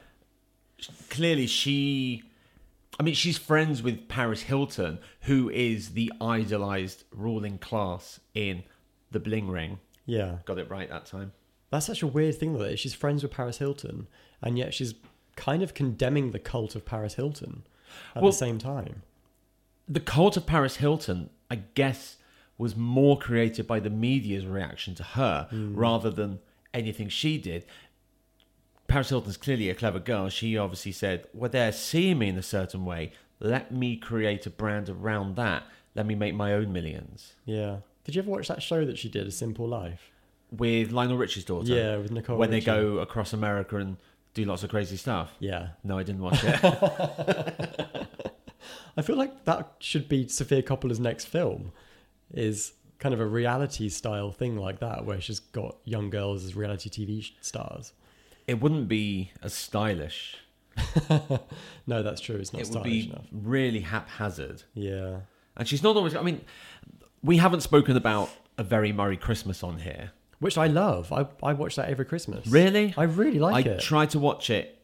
clearly 1.10 1.46
she. 1.46 2.22
I 3.00 3.04
mean, 3.04 3.14
she's 3.14 3.38
friends 3.38 3.80
with 3.82 4.08
Paris 4.08 4.42
Hilton, 4.42 4.98
who 5.22 5.48
is 5.50 5.90
the 5.90 6.12
idolized 6.20 7.04
ruling 7.12 7.58
class 7.58 8.18
in 8.34 8.64
the 9.12 9.20
Bling 9.20 9.48
Ring. 9.48 9.78
yeah. 10.04 10.38
Got 10.44 10.58
it 10.58 10.68
right 10.68 10.88
that 10.90 11.06
time. 11.06 11.32
That's 11.70 11.86
such 11.86 12.02
a 12.02 12.06
weird 12.06 12.36
thing 12.36 12.58
though. 12.58 12.74
She's 12.76 12.94
friends 12.94 13.22
with 13.22 13.30
Paris 13.32 13.58
Hilton, 13.58 14.08
and 14.42 14.58
yet 14.58 14.74
she's 14.74 14.94
kind 15.36 15.62
of 15.62 15.74
condemning 15.74 16.32
the 16.32 16.38
cult 16.40 16.74
of 16.74 16.84
Paris 16.84 17.14
Hilton 17.14 17.62
at 18.16 18.22
Well- 18.22 18.32
the 18.32 18.36
same 18.36 18.58
time. 18.58 19.02
the 19.90 20.00
cult 20.00 20.36
of 20.36 20.44
Paris 20.44 20.76
Hilton, 20.76 21.30
I 21.50 21.56
guess, 21.74 22.16
was 22.58 22.74
more 22.76 23.16
created 23.18 23.66
by 23.66 23.78
the 23.80 23.88
media's 23.90 24.44
reaction 24.44 24.94
to 24.96 25.02
her 25.02 25.46
Hmm. 25.50 25.74
rather 25.76 26.10
than 26.10 26.40
anything 26.74 27.08
she 27.08 27.38
did. 27.38 27.64
Paris 28.88 29.10
Hilton's 29.10 29.36
clearly 29.36 29.70
a 29.70 29.74
clever 29.74 29.98
girl. 30.00 30.28
She 30.28 30.56
obviously 30.58 30.92
said, 30.92 31.26
"Well, 31.32 31.50
they're 31.50 31.72
seeing 31.72 32.18
me 32.18 32.28
in 32.28 32.38
a 32.38 32.42
certain 32.42 32.84
way. 32.84 33.12
Let 33.40 33.70
me 33.70 33.96
create 33.96 34.44
a 34.46 34.50
brand 34.50 34.88
around 34.88 35.36
that. 35.36 35.62
Let 35.94 36.06
me 36.06 36.14
make 36.14 36.34
my 36.34 36.52
own 36.52 36.72
millions." 36.72 37.34
Yeah. 37.44 37.78
Did 38.04 38.14
you 38.16 38.22
ever 38.22 38.30
watch 38.30 38.48
that 38.48 38.62
show 38.62 38.84
that 38.86 38.98
she 38.98 39.08
did, 39.08 39.26
A 39.26 39.30
Simple 39.30 39.68
Life? 39.68 40.10
With 40.50 40.90
Lionel 40.92 41.18
Richie's 41.18 41.44
daughter, 41.44 41.74
Yeah, 41.74 41.96
with 41.98 42.10
Nicole. 42.10 42.38
when 42.38 42.50
they 42.50 42.60
go 42.62 42.98
across 42.98 43.34
America 43.34 43.76
and 43.76 43.98
do 44.32 44.46
lots 44.46 44.62
of 44.62 44.70
crazy 44.70 44.96
stuff. 44.96 45.36
Yeah. 45.38 45.68
No, 45.84 45.98
I 45.98 46.02
didn't 46.02 46.22
watch 46.22 46.40
it. 46.42 46.58
I 48.96 49.02
feel 49.02 49.16
like 49.16 49.44
that 49.44 49.74
should 49.78 50.08
be 50.08 50.26
Sofia 50.28 50.62
Coppola's 50.62 50.98
next 50.98 51.26
film, 51.26 51.72
is 52.32 52.72
kind 52.98 53.14
of 53.14 53.20
a 53.20 53.26
reality 53.26 53.88
style 53.88 54.32
thing 54.32 54.56
like 54.56 54.80
that, 54.80 55.04
where 55.04 55.20
she's 55.20 55.38
got 55.40 55.76
young 55.84 56.10
girls 56.10 56.44
as 56.44 56.56
reality 56.56 56.90
TV 56.90 57.30
stars. 57.40 57.92
it 58.46 58.60
wouldn't 58.60 58.88
be 58.88 59.30
as 59.42 59.54
stylish. 59.54 60.36
No, 61.86 62.02
that's 62.02 62.20
true. 62.20 62.36
It's 62.36 62.52
not 62.52 62.60
it 62.60 62.64
would 62.66 62.72
stylish 62.72 62.90
be 62.90 63.10
enough. 63.10 63.26
really 63.32 63.80
haphazard. 63.80 64.62
Yeah. 64.74 65.20
And 65.56 65.66
she's 65.66 65.82
not 65.82 65.96
always. 65.96 66.14
I 66.14 66.22
mean, 66.22 66.42
we 67.22 67.38
haven't 67.38 67.62
spoken 67.62 67.96
about 67.96 68.28
a 68.58 68.62
very 68.62 68.92
Murray 68.92 69.16
Christmas 69.16 69.62
on 69.62 69.78
here. 69.78 70.12
Which 70.40 70.56
I 70.56 70.66
love. 70.68 71.10
I, 71.12 71.26
I 71.42 71.52
watch 71.54 71.76
that 71.76 71.88
every 71.88 72.04
Christmas. 72.04 72.46
Really? 72.46 72.94
I 72.96 73.04
really 73.04 73.38
like 73.40 73.66
it. 73.66 73.76
I 73.78 73.80
try 73.80 74.06
to 74.06 74.18
watch 74.20 74.50
it. 74.50 74.77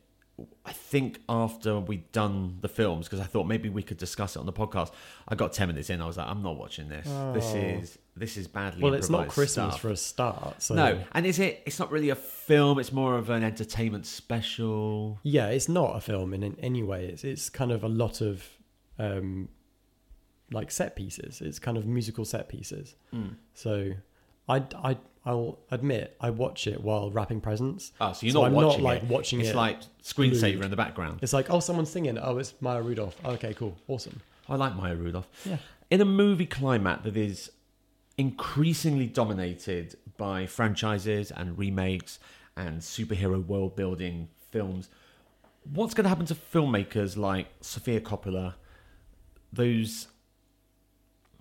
I 0.67 0.73
think 0.73 1.21
after 1.29 1.79
we'd 1.79 2.11
done 2.11 2.59
the 2.61 2.69
films 2.69 3.07
because 3.07 3.21
I 3.21 3.25
thought 3.25 3.45
maybe 3.47 3.69
we 3.69 3.83
could 3.85 3.99
discuss 3.99 4.35
it 4.35 4.41
on 4.41 4.47
the 4.47 4.53
podcast. 4.53 4.91
I 5.29 5.37
got 5.37 5.53
ten 5.53 5.69
minutes 5.69 5.91
in. 5.91 6.01
I 6.01 6.07
was 6.07 6.17
like, 6.17 6.27
I'm 6.27 6.43
not 6.43 6.57
watching 6.57 6.89
this. 6.89 7.05
This 7.07 7.53
Oh. 7.55 7.57
is 7.59 7.99
this 8.17 8.37
is 8.37 8.49
badly. 8.49 8.83
well, 8.83 8.95
it's 8.95 9.11
not 9.11 9.29
Christmas 9.29 9.73
stuff. 9.75 9.81
for 9.81 9.91
a 9.91 9.97
start. 9.97 10.61
So 10.63 10.75
No, 10.75 11.01
and 11.13 11.25
is 11.27 11.39
it? 11.39 11.63
It's 11.67 11.79
not 11.79 11.93
really 11.93 12.11
a 12.11 12.17
film. 12.17 12.79
It's 12.81 12.93
more 12.93 13.17
of 13.17 13.31
an 13.31 13.45
entertainment 13.45 14.07
special. 14.07 15.21
Yeah, 15.23 15.49
it's 15.49 15.69
not 15.69 15.97
a 15.97 16.01
film 16.01 16.35
in, 16.35 16.43
in 16.43 16.57
any 16.61 16.83
way. 16.83 17.07
It's 17.07 17.23
it's 17.23 17.49
kind 17.49 17.71
of 17.71 17.85
a 17.85 17.89
lot 17.89 18.21
of 18.21 18.45
um, 18.99 19.49
like 20.53 20.71
set 20.73 20.97
pieces. 20.97 21.41
It's 21.43 21.59
kind 21.61 21.77
of 21.77 21.87
musical 21.87 22.25
set 22.25 22.49
pieces. 22.49 22.97
Mm. 23.15 23.37
So 23.55 23.93
I 24.49 24.65
I 24.83 24.97
I'll 25.27 25.59
admit 25.71 26.17
I 26.21 26.31
watch 26.31 26.67
it 26.67 26.83
while 26.83 27.11
wrapping 27.11 27.41
presents. 27.41 27.93
Oh, 28.01 28.13
so 28.13 28.27
you're 28.27 28.33
So 28.35 28.41
not 28.43 28.47
I'm 28.49 28.53
not, 28.55 28.65
watching 28.67 28.85
like, 28.85 29.03
it. 29.03 29.09
watching 29.09 29.41
It's 29.41 29.51
it 29.51 29.57
like 29.57 29.81
screensaver 30.03 30.53
glued. 30.57 30.65
in 30.65 30.71
the 30.71 30.77
background. 30.77 31.21
It's 31.23 31.33
like 31.33 31.51
oh 31.51 31.61
someone's 31.61 31.91
singing. 31.91 32.19
Oh, 32.19 32.39
it's 32.39 32.55
Maya 32.61 32.83
Rudolph. 32.83 33.17
Okay, 33.25 33.55
cool, 33.55 33.77
awesome. 33.89 34.21
I 34.49 34.57
like 34.57 34.77
Maya 34.77 34.95
Rudolph. 34.95 35.27
Yeah. 35.45 35.57
In 35.91 36.01
a 36.01 36.05
movie 36.05 36.47
climate 36.47 37.03
that 37.05 37.17
is 37.17 37.51
increasingly 38.19 39.07
dominated 39.07 39.97
by 40.17 40.47
franchises 40.47 41.31
and 41.31 41.59
remakes 41.59 42.19
and 42.57 42.81
superhero 42.81 43.45
world 43.45 43.75
building 43.75 44.29
films, 44.51 44.89
what's 45.73 45.95
going 45.95 46.05
to 46.05 46.09
happen 46.09 46.27
to 46.27 46.35
filmmakers 46.35 47.17
like 47.17 47.47
Sofia 47.61 48.01
Coppola, 48.01 48.55
those 49.53 50.09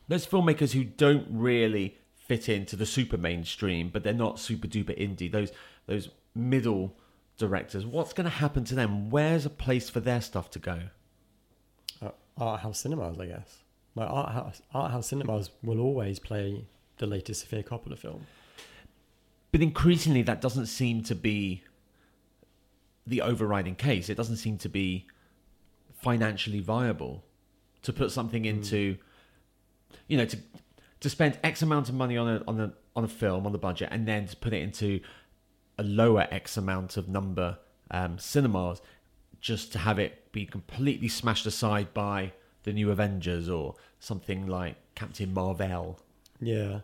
those 0.07 0.25
filmmakers 0.27 0.71
who 0.71 0.83
don't 0.83 1.25
really 1.29 1.97
fit 2.27 2.47
into 2.47 2.75
the 2.75 2.85
super 2.85 3.17
mainstream, 3.17 3.89
but 3.89 4.03
they're 4.03 4.13
not 4.13 4.39
super 4.39 4.67
duper 4.67 4.97
indie. 4.97 5.31
Those 5.31 5.51
those 5.87 6.09
middle 6.33 6.95
directors. 7.37 7.85
What's 7.85 8.13
going 8.13 8.25
to 8.25 8.37
happen 8.37 8.63
to 8.65 8.75
them? 8.75 9.09
Where's 9.09 9.45
a 9.45 9.49
place 9.49 9.89
for 9.89 9.99
their 9.99 10.21
stuff 10.21 10.49
to 10.51 10.59
go? 10.59 10.79
Uh, 12.01 12.11
art 12.37 12.61
house 12.61 12.79
cinemas, 12.79 13.19
I 13.19 13.25
guess. 13.27 13.57
Like 13.95 14.09
art 14.09 14.31
house 14.31 14.61
art 14.73 14.91
house 14.91 15.07
cinemas 15.07 15.49
will 15.61 15.79
always 15.79 16.19
play 16.19 16.65
the 16.97 17.07
latest 17.07 17.41
Sofia 17.41 17.63
Coppola 17.63 17.97
film. 17.97 18.25
But 19.51 19.61
increasingly, 19.61 20.23
that 20.23 20.41
doesn't 20.41 20.67
seem 20.67 21.03
to 21.03 21.15
be 21.15 21.63
the 23.05 23.21
overriding 23.21 23.75
case. 23.75 24.09
It 24.09 24.15
doesn't 24.15 24.37
seem 24.37 24.57
to 24.59 24.69
be 24.69 25.07
financially 26.01 26.59
viable 26.59 27.23
to 27.83 27.93
put 27.93 28.11
something 28.11 28.45
into, 28.45 28.97
you 30.07 30.17
know, 30.17 30.25
to 30.25 30.37
to 31.03 31.09
spend 31.09 31.37
X 31.43 31.61
amount 31.61 31.89
of 31.89 31.95
money 31.95 32.17
on 32.17 32.27
a 32.27 32.43
on 32.47 32.59
a 32.59 32.73
on 32.95 33.03
a 33.03 33.07
film 33.07 33.45
on 33.45 33.51
the 33.51 33.57
budget, 33.57 33.89
and 33.91 34.07
then 34.07 34.25
to 34.27 34.35
put 34.35 34.53
it 34.53 34.61
into 34.61 34.99
a 35.77 35.83
lower 35.83 36.27
X 36.31 36.57
amount 36.57 36.97
of 36.97 37.07
number 37.07 37.57
um, 37.91 38.17
cinemas, 38.17 38.81
just 39.39 39.71
to 39.73 39.79
have 39.79 39.99
it 39.99 40.31
be 40.31 40.45
completely 40.45 41.07
smashed 41.07 41.45
aside 41.45 41.93
by 41.93 42.31
the 42.63 42.73
new 42.73 42.89
Avengers 42.89 43.49
or 43.49 43.75
something 43.99 44.47
like 44.47 44.77
Captain 44.95 45.33
Marvel. 45.33 45.99
Yeah. 46.39 46.79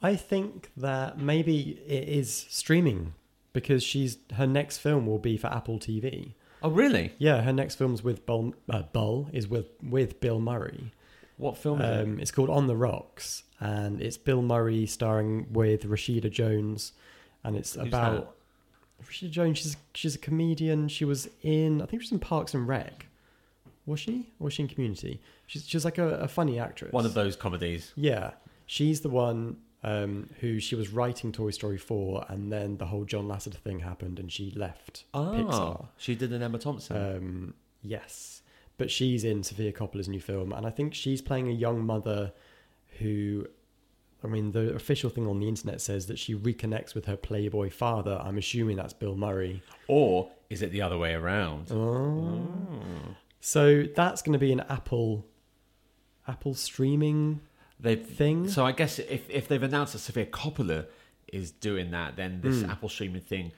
I 0.00 0.16
think 0.16 0.70
that 0.76 1.18
maybe 1.18 1.80
it 1.86 2.08
is 2.08 2.46
streaming 2.48 3.14
because 3.52 3.82
she's 3.82 4.18
her 4.34 4.46
next 4.46 4.78
film 4.78 5.06
will 5.06 5.18
be 5.18 5.36
for 5.36 5.48
Apple 5.48 5.78
TV. 5.78 6.34
Oh, 6.62 6.70
really? 6.70 7.12
Yeah, 7.18 7.42
her 7.42 7.52
next 7.52 7.76
film's 7.76 8.02
with 8.02 8.24
Bull, 8.24 8.54
uh, 8.70 8.82
Bull 8.82 9.28
is 9.32 9.48
with 9.48 9.66
with 9.82 10.20
Bill 10.20 10.40
Murray. 10.40 10.92
What 11.38 11.56
film 11.56 11.80
is 11.80 11.98
it? 11.98 12.02
Um, 12.02 12.20
it's 12.20 12.30
called 12.30 12.50
On 12.50 12.66
the 12.66 12.76
Rocks, 12.76 13.44
and 13.60 14.02
it's 14.02 14.16
Bill 14.16 14.42
Murray 14.42 14.86
starring 14.86 15.46
with 15.52 15.84
Rashida 15.84 16.30
Jones, 16.30 16.92
and 17.44 17.56
it's 17.56 17.74
Who's 17.74 17.86
about 17.86 18.36
Rashida 19.02 19.30
Jones. 19.30 19.58
She's 19.58 19.76
she's 19.94 20.14
a 20.14 20.18
comedian. 20.18 20.88
She 20.88 21.04
was 21.04 21.28
in 21.42 21.80
I 21.80 21.86
think 21.86 22.02
she 22.02 22.06
was 22.06 22.12
in 22.12 22.18
Parks 22.18 22.54
and 22.54 22.68
Rec. 22.68 23.06
Was 23.86 24.00
she? 24.00 24.30
Or 24.38 24.44
was 24.44 24.54
she 24.54 24.64
in 24.64 24.68
Community? 24.68 25.20
She's 25.46 25.66
she's 25.66 25.84
like 25.84 25.96
a, 25.98 26.18
a 26.18 26.28
funny 26.28 26.58
actress. 26.58 26.92
One 26.92 27.06
of 27.06 27.14
those 27.14 27.36
comedies. 27.36 27.92
Yeah, 27.96 28.32
she's 28.66 29.00
the 29.00 29.08
one 29.08 29.56
um, 29.82 30.28
who 30.40 30.60
she 30.60 30.74
was 30.74 30.90
writing 30.90 31.32
Toy 31.32 31.50
Story 31.50 31.78
for, 31.78 32.24
and 32.28 32.52
then 32.52 32.76
the 32.76 32.86
whole 32.86 33.04
John 33.04 33.26
Lasseter 33.28 33.54
thing 33.54 33.80
happened, 33.80 34.18
and 34.18 34.30
she 34.30 34.50
left 34.50 35.04
Pixar. 35.14 35.52
Oh, 35.54 35.88
she 35.96 36.14
did 36.14 36.32
an 36.32 36.42
Emma 36.42 36.58
Thompson. 36.58 36.96
Um, 36.96 37.54
yes, 37.82 38.37
but 38.78 38.90
she's 38.90 39.22
in 39.24 39.42
Sofia 39.42 39.72
Coppola's 39.72 40.08
new 40.08 40.20
film, 40.20 40.52
and 40.52 40.66
I 40.66 40.70
think 40.70 40.94
she's 40.94 41.20
playing 41.20 41.48
a 41.48 41.52
young 41.52 41.84
mother 41.84 42.32
who. 42.98 43.46
I 44.24 44.26
mean, 44.26 44.50
the 44.50 44.74
official 44.74 45.10
thing 45.10 45.28
on 45.28 45.38
the 45.38 45.46
internet 45.46 45.80
says 45.80 46.06
that 46.08 46.18
she 46.18 46.34
reconnects 46.34 46.92
with 46.92 47.04
her 47.04 47.16
Playboy 47.16 47.70
father. 47.70 48.20
I'm 48.20 48.36
assuming 48.36 48.76
that's 48.76 48.92
Bill 48.92 49.14
Murray. 49.14 49.62
or 49.86 50.28
is 50.50 50.60
it 50.60 50.72
the 50.72 50.82
other 50.82 50.98
way 50.98 51.12
around? 51.14 51.70
Oh. 51.70 52.48
So 53.40 53.84
that's 53.94 54.22
going 54.22 54.32
to 54.32 54.38
be 54.40 54.50
an 54.50 54.60
Apple, 54.68 55.24
Apple 56.26 56.54
streaming 56.54 57.40
They've 57.80 58.04
thing. 58.04 58.48
so 58.48 58.66
I 58.66 58.72
guess 58.72 58.98
if 58.98 59.30
if 59.30 59.46
they've 59.46 59.62
announced 59.62 59.92
that 59.92 60.00
Sofia 60.00 60.26
Coppola 60.26 60.86
is 61.32 61.52
doing 61.52 61.92
that, 61.92 62.16
then 62.16 62.40
this 62.40 62.62
Hmm. 62.62 62.70
Apple 62.70 62.88
streaming 62.88 63.20
thing 63.20 63.52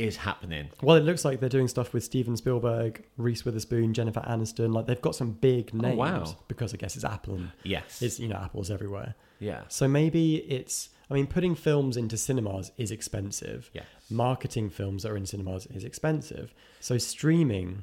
is 0.00 0.16
happening. 0.16 0.70
Well, 0.82 0.96
it 0.96 1.04
looks 1.04 1.24
like 1.24 1.40
they're 1.40 1.48
doing 1.48 1.68
stuff 1.68 1.92
with 1.92 2.02
Steven 2.02 2.36
Spielberg, 2.36 3.04
Reese 3.16 3.44
Witherspoon, 3.44 3.94
Jennifer 3.94 4.20
Aniston. 4.20 4.72
Like 4.72 4.86
they've 4.86 5.00
got 5.00 5.14
some 5.14 5.32
big 5.32 5.70
oh, 5.74 5.78
names. 5.78 5.94
Oh, 5.94 5.98
wow. 5.98 6.36
Because 6.48 6.74
I 6.74 6.76
guess 6.76 6.96
it's 6.96 7.04
Apple 7.04 7.34
and 7.34 7.52
Yes. 7.62 8.02
it's 8.02 8.18
you 8.18 8.28
know 8.28 8.36
Apple's 8.36 8.70
everywhere. 8.70 9.14
yeah. 9.38 9.62
So 9.68 9.86
maybe 9.88 10.36
it's. 10.36 10.88
I 11.10 11.14
mean, 11.14 11.26
putting 11.26 11.56
films 11.56 11.96
into 11.96 12.16
cinemas 12.16 12.70
is 12.76 12.92
expensive. 12.92 13.68
Yes. 13.74 13.86
Marketing 14.10 14.70
films 14.70 15.02
that 15.02 15.10
are 15.10 15.16
in 15.16 15.26
cinemas 15.26 15.66
is 15.66 15.82
expensive. 15.82 16.54
So 16.78 16.98
streaming, 16.98 17.82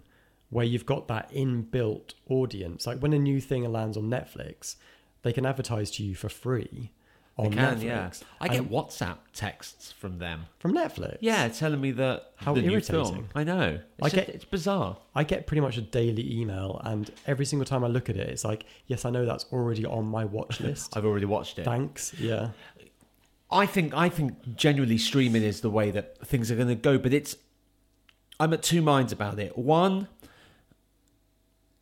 where 0.50 0.64
you've 0.66 0.86
got 0.86 1.10
that 1.10 1.30
inbuilt 1.34 2.14
audience, 2.30 2.88
like 2.88 3.00
when 3.00 3.12
a 3.12 3.20
new 3.20 3.42
thing 3.42 3.70
lands 3.70 3.98
on 3.98 4.06
Netflix, 4.06 4.78
they 5.24 5.34
can 5.34 5.46
advertise 5.46 5.92
to 5.92 6.04
you 6.04 6.16
for 6.16 6.30
free 6.30 6.92
on 7.38 7.52
can, 7.52 7.78
Netflix. 7.80 7.84
yeah. 7.84 8.10
I 8.42 8.48
get 8.48 8.58
And- 8.62 8.70
WhatsApp 8.70 9.18
texts 9.34 9.92
from 9.92 10.18
them. 10.18 10.46
from 10.60 10.74
Netflix. 10.74 11.18
Yeah, 11.22 11.48
telling 11.50 11.80
me 11.80 11.92
that 11.92 12.32
How 12.38 12.54
the 12.54 12.62
new 12.62 12.72
irritating. 12.72 13.06
film. 13.06 13.30
I 13.36 13.44
know. 13.44 13.80
It's, 13.80 13.82
I 14.02 14.10
just- 14.10 14.16
get- 14.16 14.30
it's 14.30 14.46
bizarre. 14.46 14.98
I 15.14 15.24
get 15.24 15.46
pretty 15.48 15.62
much 15.62 15.78
a 15.78 15.82
daily 15.82 16.40
email, 16.40 16.82
and 16.84 17.12
every 17.28 17.46
single 17.46 17.66
time 17.66 17.84
I 17.84 17.88
look 17.88 18.10
at 18.10 18.18
it, 18.18 18.28
it's 18.30 18.44
like, 18.44 18.66
yes, 18.88 19.06
I 19.06 19.10
know 19.12 19.26
that's 19.26 19.46
already 19.52 19.86
on 19.86 20.06
my 20.06 20.26
watch 20.26 20.60
list. 20.68 20.98
I've 20.98 21.06
already 21.06 21.26
watched 21.26 21.60
it. 21.60 21.66
Thanks. 21.66 22.14
Yeah. 22.20 22.50
I 23.50 23.66
think 23.66 23.94
I 23.94 24.10
think 24.10 24.56
genuinely 24.58 24.98
streaming 24.98 25.44
is 25.44 25.62
the 25.62 25.70
way 25.70 25.90
that 25.92 26.18
things 26.28 26.52
are 26.52 26.56
going 26.56 26.68
to 26.68 26.76
go, 26.76 26.98
but 26.98 27.14
it's 27.14 27.38
I'm 28.40 28.52
at 28.54 28.62
two 28.62 28.82
minds 28.82 29.14
about 29.14 29.40
it. 29.40 29.58
One, 29.58 30.10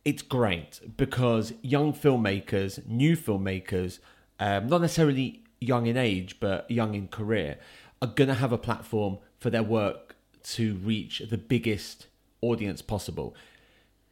it's 0.04 0.22
great 0.22 0.80
because 0.96 1.52
young 1.62 1.92
filmmakers, 1.92 2.86
new 2.86 3.16
filmmakers, 3.16 3.98
um, 4.38 4.68
not 4.68 4.80
necessarily 4.80 5.42
young 5.60 5.86
in 5.86 5.96
age 5.96 6.38
but 6.40 6.70
young 6.70 6.94
in 6.94 7.08
career, 7.08 7.58
are 8.02 8.08
going 8.08 8.28
to 8.28 8.34
have 8.34 8.52
a 8.52 8.58
platform 8.58 9.18
for 9.38 9.50
their 9.50 9.62
work 9.62 10.16
to 10.42 10.74
reach 10.76 11.22
the 11.30 11.38
biggest 11.38 12.06
audience 12.40 12.82
possible. 12.82 13.34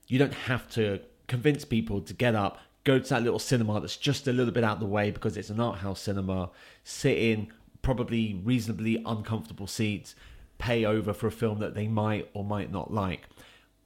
You 0.09 0.19
don't 0.19 0.35
have 0.35 0.69
to 0.71 1.01
convince 1.29 1.65
people 1.65 2.01
to 2.03 2.15
get 2.15 2.35
up, 2.35 2.59
go 2.85 2.99
to 2.99 3.09
that 3.09 3.23
little 3.23 3.39
cinema 3.39 3.81
that's 3.81 3.97
just 3.97 4.27
a 4.29 4.33
little 4.33 4.53
bit 4.53 4.65
out 4.65 4.75
of 4.75 4.81
the 4.81 4.87
way 4.87 5.11
because 5.11 5.37
it's 5.37 5.51
an 5.51 5.61
art 5.61 5.79
house 5.79 6.01
cinema, 6.01 6.51
sit 6.83 7.17
in 7.17 7.53
probably 7.83 8.41
reasonably 8.43 9.03
uncomfortable 9.07 9.67
seats, 9.67 10.15
pay 10.59 10.85
over 10.85 11.13
for 11.13 11.27
a 11.27 11.33
film 11.33 11.59
that 11.61 11.75
they 11.75 11.87
might 11.87 12.29
or 12.35 12.45
might 12.45 12.73
not 12.73 12.93
like. 12.93 13.29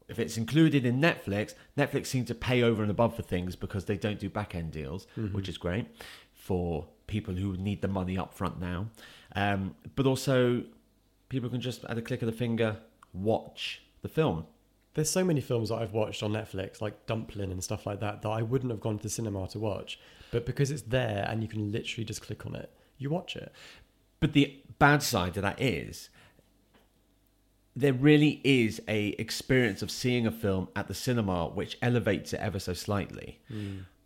If 0.08 0.18
it's 0.18 0.38
included 0.38 0.86
in 0.86 1.00
Netflix, 1.00 1.54
Netflix 1.76 2.06
seem 2.06 2.24
to 2.26 2.34
pay 2.34 2.62
over 2.62 2.80
and 2.82 2.90
above 2.90 3.14
for 3.14 3.22
things 3.22 3.56
because 3.56 3.84
they 3.84 3.96
don't 3.96 4.18
do 4.18 4.30
back 4.30 4.54
end 4.54 4.72
deals, 4.72 5.06
mm-hmm. 5.18 5.34
which 5.36 5.48
is 5.48 5.58
great 5.58 5.86
for 6.32 6.86
people 7.08 7.34
who 7.34 7.56
need 7.56 7.82
the 7.82 7.88
money 7.88 8.16
up 8.16 8.32
front 8.32 8.60
now. 8.60 8.86
Um, 9.34 9.74
but 9.96 10.06
also, 10.06 10.62
people 11.28 11.50
can 11.50 11.60
just, 11.60 11.84
at 11.86 11.98
a 11.98 12.02
click 12.02 12.22
of 12.22 12.26
the 12.26 12.32
finger, 12.32 12.76
watch 13.12 13.82
the 14.02 14.08
film. 14.08 14.46
There's 14.94 15.10
so 15.10 15.24
many 15.24 15.40
films 15.40 15.70
that 15.70 15.76
I've 15.76 15.92
watched 15.92 16.22
on 16.22 16.32
Netflix, 16.32 16.80
like 16.80 17.06
Dumpling 17.06 17.50
and 17.50 17.62
stuff 17.62 17.84
like 17.86 17.98
that, 18.00 18.22
that 18.22 18.28
I 18.28 18.42
wouldn't 18.42 18.70
have 18.70 18.80
gone 18.80 18.98
to 18.98 19.02
the 19.02 19.10
cinema 19.10 19.48
to 19.48 19.58
watch. 19.58 19.98
But 20.30 20.46
because 20.46 20.70
it's 20.70 20.82
there 20.82 21.26
and 21.28 21.42
you 21.42 21.48
can 21.48 21.72
literally 21.72 22.04
just 22.04 22.22
click 22.22 22.46
on 22.46 22.54
it, 22.54 22.70
you 22.96 23.10
watch 23.10 23.36
it. 23.36 23.52
But 24.20 24.32
the 24.32 24.56
bad 24.78 25.02
side 25.02 25.34
to 25.34 25.40
that 25.40 25.60
is 25.60 26.10
there 27.76 27.92
really 27.92 28.40
is 28.42 28.82
a 28.88 29.08
experience 29.20 29.82
of 29.82 29.90
seeing 29.90 30.26
a 30.26 30.32
film 30.32 30.68
at 30.74 30.88
the 30.88 30.94
cinema 30.94 31.46
which 31.46 31.78
elevates 31.80 32.32
it 32.32 32.40
ever 32.40 32.58
so 32.58 32.72
slightly. 32.72 33.38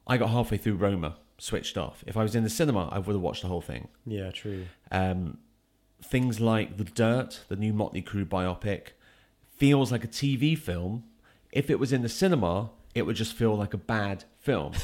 I 0.07 0.19
got 0.19 0.29
halfway 0.29 0.59
through 0.59 0.75
Roma, 0.75 1.17
switched 1.38 1.77
off. 1.77 2.05
If 2.07 2.16
I 2.16 2.23
was 2.23 2.35
in 2.35 2.45
the 2.45 2.51
cinema, 2.51 2.88
I 2.92 2.99
would 2.99 3.12
have 3.14 3.21
watched 3.23 3.42
the 3.42 3.49
whole 3.49 3.61
thing. 3.61 3.88
Yeah, 4.07 4.31
true. 4.31 4.66
Um, 4.90 5.38
things 6.03 6.40
like 6.40 6.77
The 6.77 6.85
Dirt, 6.85 7.40
the 7.49 7.57
new 7.57 7.73
Motley 7.73 8.03
Crue 8.03 8.27
biopic, 8.27 8.88
feels 9.57 9.90
like 9.92 10.05
a 10.05 10.09
TV 10.09 10.57
film. 10.57 11.05
If 11.53 11.71
it 11.71 11.79
was 11.79 11.92
in 11.92 12.03
the 12.03 12.09
cinema, 12.09 12.71
it 12.95 13.03
would 13.03 13.16
just 13.16 13.33
feel 13.35 13.55
like 13.57 13.75
a 13.75 13.79
bad 13.79 14.25
film. 14.38 14.73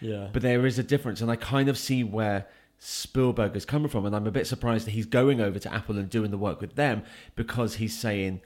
Yeah. 0.00 0.28
But 0.32 0.42
there 0.42 0.66
is 0.66 0.78
a 0.80 0.82
difference, 0.82 1.20
and 1.20 1.30
I 1.30 1.36
kind 1.36 1.68
of 1.68 1.78
see 1.78 2.02
where 2.02 2.46
Spielberg 2.78 3.54
is 3.56 3.64
coming 3.64 3.88
from, 3.88 4.04
and 4.04 4.16
I'm 4.16 4.26
a 4.26 4.32
bit 4.32 4.48
surprised 4.48 4.86
that 4.86 4.90
he's 4.90 5.06
going 5.06 5.40
over 5.40 5.60
to 5.60 5.72
Apple 5.72 5.96
and 5.96 6.10
doing 6.10 6.32
the 6.32 6.38
work 6.38 6.60
with 6.60 6.74
them 6.74 7.04
because 7.36 7.76
he's 7.76 7.96
saying 7.96 8.40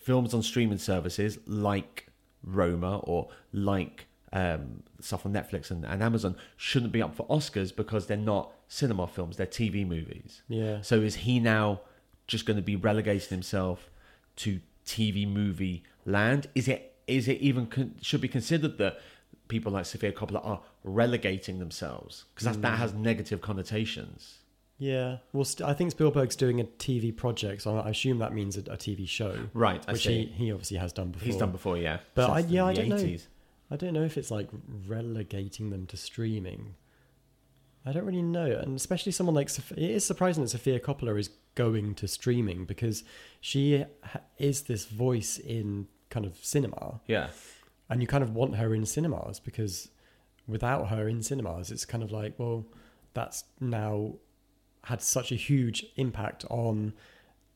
films 0.00 0.32
on 0.32 0.42
streaming 0.42 0.78
services 0.78 1.38
like 1.46 2.08
Roma 2.42 2.98
or 3.00 3.28
like 3.52 4.06
um, 4.32 4.82
stuff 5.00 5.24
on 5.26 5.32
Netflix 5.32 5.70
and, 5.70 5.84
and 5.84 6.02
Amazon 6.02 6.36
shouldn't 6.56 6.92
be 6.92 7.00
up 7.02 7.14
for 7.14 7.26
Oscars 7.28 7.74
because 7.74 8.06
they're 8.06 8.16
not 8.16 8.52
cinema 8.68 9.06
films; 9.06 9.36
they're 9.36 9.46
TV 9.46 9.86
movies. 9.86 10.42
yeah. 10.48 10.80
So 10.82 11.00
is 11.00 11.16
he 11.16 11.40
now 11.40 11.80
just 12.26 12.44
going 12.46 12.56
to 12.58 12.62
be 12.62 12.76
relegating 12.76 13.28
himself 13.30 13.90
to 14.36 14.60
TV 14.86 15.26
movie 15.26 15.82
land? 16.04 16.48
Is 16.54 16.68
it 16.68 16.94
is 17.06 17.26
it 17.28 17.40
even 17.40 17.66
con- 17.66 17.94
should 18.02 18.20
be 18.20 18.28
considered 18.28 18.76
that 18.78 19.00
people 19.48 19.72
like 19.72 19.86
Sofia 19.86 20.12
Coppola 20.12 20.44
are 20.44 20.60
relegating 20.84 21.58
themselves 21.58 22.24
because 22.34 22.58
that 22.58 22.78
has 22.78 22.92
negative 22.92 23.40
connotations. 23.40 24.38
Yeah. 24.78 25.16
Well, 25.32 25.44
st- 25.44 25.68
I 25.68 25.72
think 25.74 25.90
Spielberg's 25.90 26.36
doing 26.36 26.60
a 26.60 26.64
TV 26.64 27.16
project, 27.16 27.62
so 27.62 27.78
I 27.78 27.88
assume 27.90 28.18
that 28.18 28.32
means 28.32 28.56
a, 28.56 28.60
a 28.60 28.76
TV 28.76 29.08
show, 29.08 29.34
Right, 29.54 29.82
I 29.88 29.92
which 29.92 30.04
see. 30.04 30.26
he, 30.26 30.44
he 30.44 30.52
obviously 30.52 30.76
has 30.76 30.92
done 30.92 31.10
before. 31.10 31.26
He's 31.26 31.36
done 31.36 31.50
before, 31.50 31.78
yeah. 31.78 31.98
But 32.14 32.30
I- 32.30 32.38
yeah, 32.40 32.64
I 32.66 32.74
don't 32.74 32.88
know. 32.90 33.16
80s. 33.70 33.74
I 33.74 33.76
don't 33.76 33.94
know 33.94 34.04
if 34.04 34.16
it's 34.16 34.30
like 34.30 34.48
relegating 34.86 35.70
them 35.70 35.86
to 35.86 35.96
streaming. 35.96 36.74
I 37.86 37.92
don't 37.92 38.04
really 38.04 38.22
know, 38.22 38.44
and 38.46 38.76
especially 38.76 39.12
someone 39.12 39.34
like 39.34 39.48
it 39.56 39.78
is 39.78 40.04
surprising 40.04 40.42
that 40.42 40.50
Sofia 40.50 40.78
Coppola 40.80 41.18
is 41.18 41.30
going 41.54 41.94
to 41.96 42.08
streaming 42.08 42.64
because 42.64 43.02
she 43.40 43.84
is 44.36 44.62
this 44.62 44.84
voice 44.84 45.38
in 45.38 45.86
kind 46.10 46.26
of 46.26 46.36
cinema, 46.42 47.00
Yeah, 47.06 47.28
and 47.88 48.00
you 48.02 48.06
kind 48.06 48.22
of 48.22 48.34
want 48.34 48.56
her 48.56 48.74
in 48.74 48.84
cinemas 48.84 49.40
because 49.40 49.88
without 50.46 50.88
her 50.88 51.08
in 51.08 51.22
cinemas, 51.22 51.70
it's 51.70 51.84
kind 51.86 52.02
of 52.02 52.10
like 52.12 52.34
well, 52.38 52.66
that's 53.14 53.44
now 53.60 54.14
had 54.84 55.00
such 55.00 55.32
a 55.32 55.36
huge 55.36 55.86
impact 55.96 56.44
on 56.50 56.92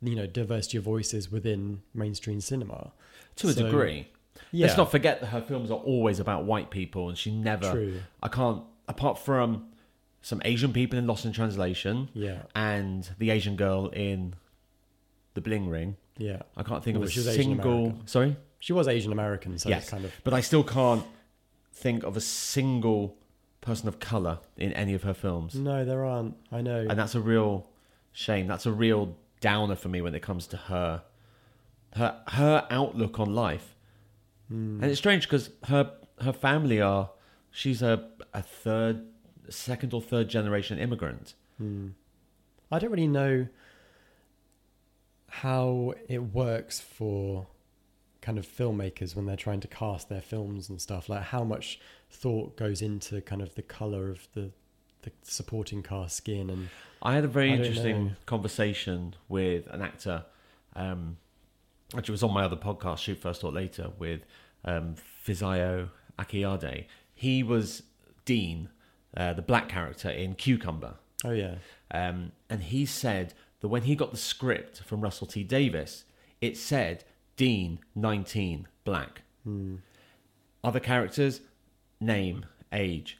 you 0.01 0.15
know 0.15 0.27
diversity 0.27 0.79
of 0.79 0.85
voices 0.85 1.31
within 1.31 1.83
mainstream 1.95 2.41
cinema. 2.41 2.93
to 3.37 3.49
a 3.49 3.53
So- 3.53 3.65
degree. 3.65 4.09
Yeah, 4.51 4.67
Let's 4.67 4.77
not 4.77 4.91
forget 4.91 5.21
that 5.21 5.27
her 5.29 5.41
films 5.41 5.71
are 5.71 5.79
always 5.79 6.19
about 6.21 6.45
white 6.45 6.71
people, 6.71 7.09
and 7.09 7.17
she 7.17 7.31
never. 7.31 7.71
true. 7.71 8.01
I 8.23 8.29
can't, 8.29 8.63
apart 8.89 9.19
from 9.19 9.67
some 10.21 10.41
Asian 10.45 10.73
people 10.73 10.99
in 10.99 11.07
Lost 11.07 11.25
in 11.25 11.33
Translation 11.33 12.09
Yeah, 12.15 12.43
and 12.55 13.09
the 13.19 13.31
Asian 13.31 13.57
girl 13.57 13.89
in 13.89 14.35
The 15.35 15.41
Bling 15.41 15.69
Ring. 15.69 15.97
yeah. 16.17 16.43
I 16.57 16.63
can't 16.63 16.83
think 16.85 16.97
Well, 16.97 17.05
of 17.05 17.09
a 17.09 17.13
she 17.13 17.19
was 17.21 17.29
Asian 17.29 17.43
single. 17.43 17.99
Sorry, 18.07 18.37
She 18.61 18.73
was 18.73 18.87
Asian 18.89 19.11
American, 19.13 19.59
so 19.59 19.69
Yes. 19.69 19.89
kind 19.91 20.05
of 20.05 20.13
but 20.25 20.33
I 20.35 20.41
still 20.41 20.63
can't 20.65 21.05
think 21.73 22.05
of 22.05 22.17
a 22.17 22.21
single 22.21 23.17
person 23.61 23.89
of 23.89 23.99
color 23.99 24.39
in 24.57 24.73
any 24.75 24.93
of 24.95 25.03
her 25.05 25.15
films, 25.15 25.55
no, 25.55 25.85
there 25.85 26.05
aren't. 26.05 26.37
I 26.53 26.61
know. 26.63 26.87
and 26.89 26.99
that's 26.99 27.15
a 27.15 27.21
real 27.21 27.67
shame. 28.13 28.47
That's 28.47 28.67
a 28.67 28.73
real 28.73 29.17
downer 29.41 29.75
for 29.75 29.89
me 29.89 30.01
when 30.03 30.15
it 30.15 30.21
comes 30.23 30.47
to 30.49 30.57
her, 30.57 31.03
her 31.97 32.21
her 32.29 32.67
outlook 32.71 33.19
on 33.19 33.35
life. 33.35 33.72
Hmm. 34.53 34.83
And 34.83 34.91
it's 34.91 34.99
strange 34.99 35.27
because 35.27 35.49
her 35.65 35.93
her 36.21 36.33
family 36.33 36.81
are 36.81 37.11
she's 37.51 37.81
a 37.81 38.11
a 38.35 38.43
third, 38.43 39.07
second 39.49 39.95
or 39.95 40.03
third 40.03 40.29
generation 40.29 40.79
immigrant. 40.79 41.35
Hmm. 41.57 41.89
I 42.71 42.79
don't 42.79 42.91
really 42.91 43.07
know 43.07 43.49
how 45.29 45.95
it 46.07 46.35
works 46.35 46.81
for 46.81 47.47
kind 48.21 48.39
of 48.39 48.47
filmmakers 48.47 49.17
when 49.17 49.25
they're 49.25 49.37
trying 49.37 49.61
to 49.61 49.69
cast 49.69 50.11
their 50.11 50.21
films 50.21 50.69
and 50.69 50.81
stuff. 50.81 51.09
Like 51.09 51.23
how 51.23 51.45
much 51.45 51.81
thought 52.11 52.57
goes 52.57 52.83
into 52.83 53.23
kind 53.23 53.41
of 53.41 53.55
the 53.55 53.63
color 53.63 54.11
of 54.11 54.29
the 54.35 54.51
the 55.01 55.13
supporting 55.23 55.83
cast 55.83 56.17
skin 56.17 56.49
and 56.49 56.69
I 57.03 57.15
had 57.15 57.25
a 57.25 57.29
very 57.29 57.53
interesting 57.53 58.07
know. 58.07 58.13
conversation 58.27 59.17
with 59.29 59.67
an 59.69 59.83
actor. 59.83 60.27
Um, 60.77 61.17
it 61.95 62.11
was 62.11 62.23
on 62.23 62.33
my 62.33 62.45
other 62.45 62.57
podcast, 62.57 62.99
Shoot 62.99 63.19
First, 63.19 63.41
Thought 63.43 63.55
Later, 63.55 63.91
with 63.99 64.23
um, 64.65 64.95
Fisayo 65.27 65.89
Akinade. 66.19 66.87
He 67.15 67.43
was 67.43 67.83
Dean, 68.25 68.69
uh, 69.17 69.33
the 69.35 69.43
black 69.43 69.69
character 69.69 70.09
in 70.11 70.35
Cucumber. 70.35 70.95
oh 71.25 71.31
yeah, 71.33 71.57
Um, 71.91 72.33
and 72.49 72.63
he 72.63 72.87
said 72.87 73.35
that 73.61 73.69
when 73.69 73.83
he 73.83 73.95
got 73.95 74.11
the 74.11 74.17
script 74.17 74.83
from 74.85 75.01
Russell 75.01 75.27
T 75.27 75.45
Davies, 75.45 76.05
it 76.41 76.57
said 76.57 77.05
Dean, 77.37 77.79
19, 77.95 78.67
black. 78.85 79.23
Hmm. 79.45 79.77
Other 80.65 80.81
characters, 80.81 81.41
name, 82.01 82.47
age, 82.73 83.19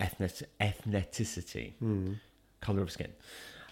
ethnic- 0.00 0.48
ethnicity, 0.60 1.74
Hmm. 1.78 2.14
color 2.60 2.82
of 2.82 2.90
skin. 2.90 3.12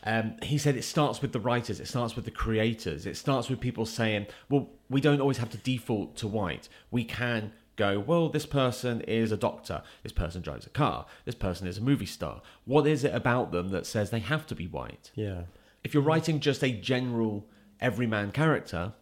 Um, 0.04 0.36
he 0.42 0.56
said 0.58 0.76
it 0.76 0.82
starts 0.84 1.20
with 1.20 1.32
the 1.32 1.40
writers, 1.40 1.78
it 1.80 1.86
starts 1.86 2.16
with 2.16 2.24
the 2.24 2.30
creators, 2.30 3.04
it 3.06 3.16
starts 3.16 3.48
with 3.50 3.60
people 3.60 3.84
saying, 3.84 4.26
well, 4.48 4.68
we 4.88 5.00
don't 5.00 5.20
always 5.20 5.38
have 5.38 5.50
to 5.50 5.58
default 5.58 6.16
to 6.16 6.26
white. 6.28 6.68
We 6.90 7.04
can 7.04 7.52
go, 7.76 7.98
well, 7.98 8.28
this 8.30 8.46
person 8.46 9.02
is 9.02 9.30
a 9.30 9.36
doctor, 9.36 9.82
this 10.02 10.12
person 10.12 10.40
drives 10.40 10.66
a 10.66 10.70
car, 10.70 11.06
this 11.26 11.34
person 11.34 11.66
is 11.66 11.76
a 11.78 11.82
movie 11.82 12.06
star. 12.06 12.40
What 12.64 12.86
is 12.86 13.04
it 13.04 13.14
about 13.14 13.52
them 13.52 13.68
that 13.70 13.84
says 13.86 14.08
they 14.10 14.20
have 14.20 14.46
to 14.46 14.54
be 14.54 14.66
white? 14.66 15.10
yeah, 15.14 15.42
If 15.84 15.92
you're 15.92 16.02
writing 16.02 16.40
just 16.40 16.62
a 16.64 16.70
general 16.72 17.46
everyman 17.78 18.32
character, 18.32 18.92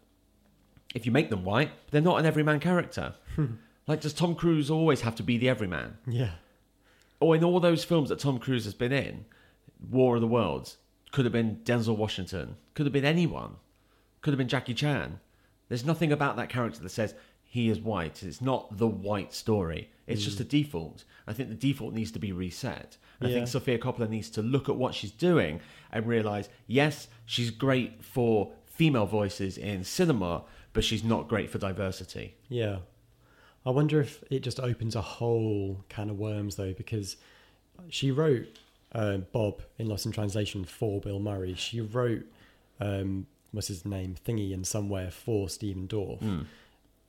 if 0.95 1.07
you 1.07 1.13
make 1.13 1.31
them 1.31 1.45
white, 1.45 1.71
they're 1.91 2.01
not 2.01 2.19
an 2.19 2.27
everyman 2.27 2.59
character. 2.61 3.15
like, 3.87 4.01
does 4.01 4.13
Tom 4.13 4.35
Cruise 4.35 4.71
always 4.71 5.03
have 5.03 5.15
to 5.17 5.23
be 5.23 5.39
the 5.39 5.49
everyman? 5.49 5.99
yeah, 6.09 6.33
or 7.21 7.35
in 7.37 7.43
all 7.43 7.59
those 7.61 7.85
films 7.85 8.09
that 8.11 8.19
Tom 8.21 8.39
Cruise 8.39 8.65
has 8.65 8.75
been 8.75 8.93
in, 8.93 9.25
War 9.91 10.15
of 10.17 10.21
the 10.21 10.27
Worlds, 10.29 10.77
could 11.13 11.25
have 11.25 11.33
been 11.33 11.61
Denzel 11.65 11.97
Washington, 11.97 12.57
could 12.75 12.87
have 12.87 12.93
been 12.93 13.05
anyone, 13.05 13.57
could 14.21 14.33
have 14.33 14.39
been 14.39 14.49
Jackie 14.49 14.75
Chan. 14.75 15.21
There's 15.69 15.85
nothing 15.85 16.13
about 16.13 16.37
that 16.37 16.49
character 16.49 16.81
that 16.81 16.89
says 16.91 17.15
he 17.43 17.69
is 17.69 17.81
white. 17.81 18.23
It's 18.23 18.41
not 18.41 18.77
the 18.77 18.87
white 18.87 19.33
story. 19.33 19.91
It's 20.07 20.23
just 20.23 20.39
hmm. 20.39 20.43
a 20.43 20.47
default. 20.47 21.05
I 21.27 21.33
think 21.33 21.49
the 21.49 21.55
default 21.55 21.93
needs 21.93 22.11
to 22.13 22.19
be 22.19 22.33
reset. 22.33 22.97
And 23.21 23.29
I 23.29 23.33
think 23.33 23.49
Sofia 23.49 23.79
Coppola 23.79 24.09
needs 24.09 24.31
to 24.31 24.43
look 24.43 24.69
at 24.69 24.77
what 24.77 24.95
she's 24.95 25.11
doing 25.11 25.61
and 25.91 26.07
realize, 26.07 26.49
yes, 26.67 27.09
she's 27.27 27.51
great 27.51 28.05
for 28.05 28.53
female 28.65 29.07
voices 29.07 29.59
in 29.59 29.83
cinema, 29.83 30.45
but 30.73 30.85
she's 30.85 31.03
not 31.03 31.29
great 31.29 31.51
for 31.51 31.59
diversity. 31.59 32.37
yeah. 32.49 32.79
I 33.67 33.71
wonder 33.71 34.01
if 34.01 34.25
it 34.31 34.41
just 34.41 34.61
opens 34.61 34.97
a 34.97 35.03
whole 35.03 35.85
can 35.91 36.09
of 36.09 36.19
worms 36.19 36.57
though, 36.57 36.73
because 36.73 37.17
she 37.89 38.11
wrote 38.11 38.47
uh, 38.93 39.19
Bob 39.19 39.63
in 39.79 39.87
Lost 39.89 40.07
in 40.07 40.13
Translation 40.13 40.65
for 40.65 41.01
Bill 41.01 41.19
Murray. 41.21 41.55
She 41.55 41.81
wrote 41.81 42.25
um, 42.81 43.27
what's 43.53 43.69
his 43.69 43.85
name, 43.85 44.15
Thingy, 44.27 44.53
in 44.53 44.65
somewhere 44.65 45.11
for 45.11 45.49
Stephen 45.49 45.87
Dorff. 45.89 46.21
Mm. 46.21 46.47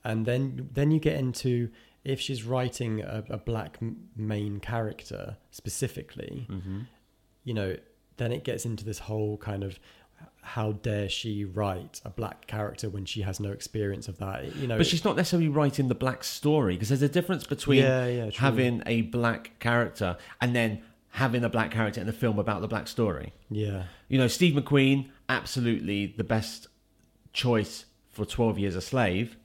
and 0.04 0.26
then 0.26 0.68
then 0.72 0.90
you 0.90 0.98
get 1.00 1.16
into 1.18 1.68
if 2.04 2.18
she's 2.20 2.44
writing 2.44 3.02
a, 3.02 3.22
a 3.28 3.36
black 3.38 3.78
main 4.16 4.58
character 4.60 5.36
specifically 5.50 6.46
Mm-hmm. 6.50 6.80
you 7.44 7.54
know 7.54 7.76
then 8.16 8.32
it 8.32 8.42
gets 8.44 8.64
into 8.64 8.84
this 8.84 8.98
whole 9.00 9.36
kind 9.36 9.62
of 9.62 9.78
how 10.42 10.72
dare 10.72 11.08
she 11.08 11.44
write 11.44 12.00
a 12.04 12.10
black 12.10 12.46
character 12.46 12.88
when 12.88 13.04
she 13.04 13.20
has 13.22 13.38
no 13.40 13.50
experience 13.50 14.08
of 14.08 14.16
that 14.18 14.56
you 14.56 14.66
know 14.66 14.76
But 14.78 14.86
she's 14.86 15.04
not 15.04 15.16
necessarily 15.16 15.48
writing 15.48 15.88
the 15.88 15.94
black 15.94 16.24
story 16.24 16.74
because 16.74 16.88
there's 16.88 17.02
a 17.02 17.08
difference 17.08 17.44
between 17.46 17.82
yeah 17.82 18.06
yeah 18.06 18.30
having 18.36 18.82
a 18.86 19.02
black 19.02 19.58
character 19.60 20.16
and 20.40 20.54
then 20.56 20.82
having 21.10 21.44
a 21.44 21.48
black 21.48 21.70
character 21.70 22.00
in 22.00 22.08
a 22.08 22.12
film 22.12 22.38
about 22.38 22.60
the 22.60 22.68
black 22.68 22.88
story. 22.88 23.32
yeah 23.50 23.84
You 24.08 24.18
know, 24.18 24.28
Steve 24.28 24.54
McQueen, 24.54 25.08
absolutely 25.28 26.14
the 26.16 26.24
best 26.24 26.68
choice 27.32 27.86
for 28.10 28.24
12 28.24 28.58
Years 28.58 28.76
a 28.76 28.80
Slave. 28.80 29.36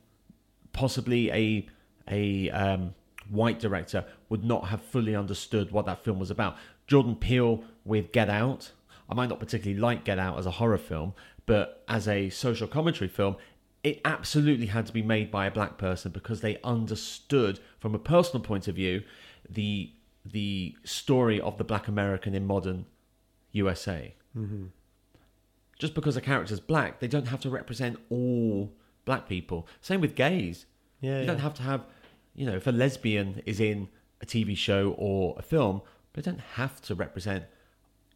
Possibly 0.74 1.32
a 1.32 1.68
a 2.08 2.50
um, 2.52 2.94
white 3.30 3.60
director 3.60 4.06
would 4.30 4.44
not 4.44 4.68
have 4.68 4.82
fully 4.82 5.16
understood 5.16 5.72
what 5.72 5.86
that 5.86 6.04
film 6.04 6.20
was 6.20 6.30
about. 6.30 6.58
Jordan 6.88 7.16
Peele 7.16 7.64
with 7.84 8.12
Get 8.12 8.30
Out, 8.30 8.72
I 9.10 9.16
might 9.16 9.30
not 9.30 9.40
particularly 9.40 9.80
like 9.80 10.04
Get 10.04 10.20
Out 10.20 10.38
as 10.38 10.46
a 10.46 10.52
horror 10.52 10.78
film, 10.78 11.14
but 11.46 11.84
as 11.88 12.08
a 12.08 12.30
social 12.30 12.68
commentary 12.68 13.08
film, 13.08 13.38
it 13.84 14.02
absolutely 14.04 14.68
had 14.68 14.86
to 14.88 14.94
be 14.94 15.04
made 15.04 15.30
by 15.32 15.46
a 15.46 15.52
black 15.52 15.78
person 15.78 16.12
because 16.12 16.42
they 16.42 16.60
understood, 16.64 17.60
from 17.80 17.94
a 17.94 18.00
personal 18.00 18.44
point 18.44 18.68
of 18.68 18.76
view, 18.76 19.04
the 19.50 19.92
the 20.26 20.76
story 20.84 21.40
of 21.40 21.58
the 21.58 21.64
black 21.64 21.88
American 21.88 22.34
in 22.34 22.46
modern 22.46 22.86
USA. 23.52 24.16
Mm-hmm. 24.38 24.66
Just 25.78 25.94
because 25.94 26.16
a 26.18 26.22
character's 26.22 26.60
black, 26.60 27.00
they 27.00 27.08
don't 27.08 27.28
have 27.28 27.42
to 27.42 27.50
represent 27.50 28.00
all 28.10 28.74
black 29.04 29.28
people. 29.28 29.68
Same 29.82 30.02
with 30.02 30.16
gays. 30.16 30.66
Yeah, 31.02 31.16
you 31.16 31.20
yeah. 31.20 31.26
don't 31.26 31.40
have 31.40 31.54
to 31.56 31.64
have, 31.64 31.86
you 32.34 32.46
know, 32.46 32.56
if 32.56 32.66
a 32.68 32.72
lesbian 32.72 33.42
is 33.46 33.60
in 33.60 33.90
a 34.22 34.26
TV 34.26 34.58
show 34.58 34.96
or 34.98 35.36
a 35.38 35.42
film, 35.42 35.82
they 36.14 36.22
don't 36.22 36.40
have 36.40 36.82
to 36.84 36.96
represent 36.96 37.46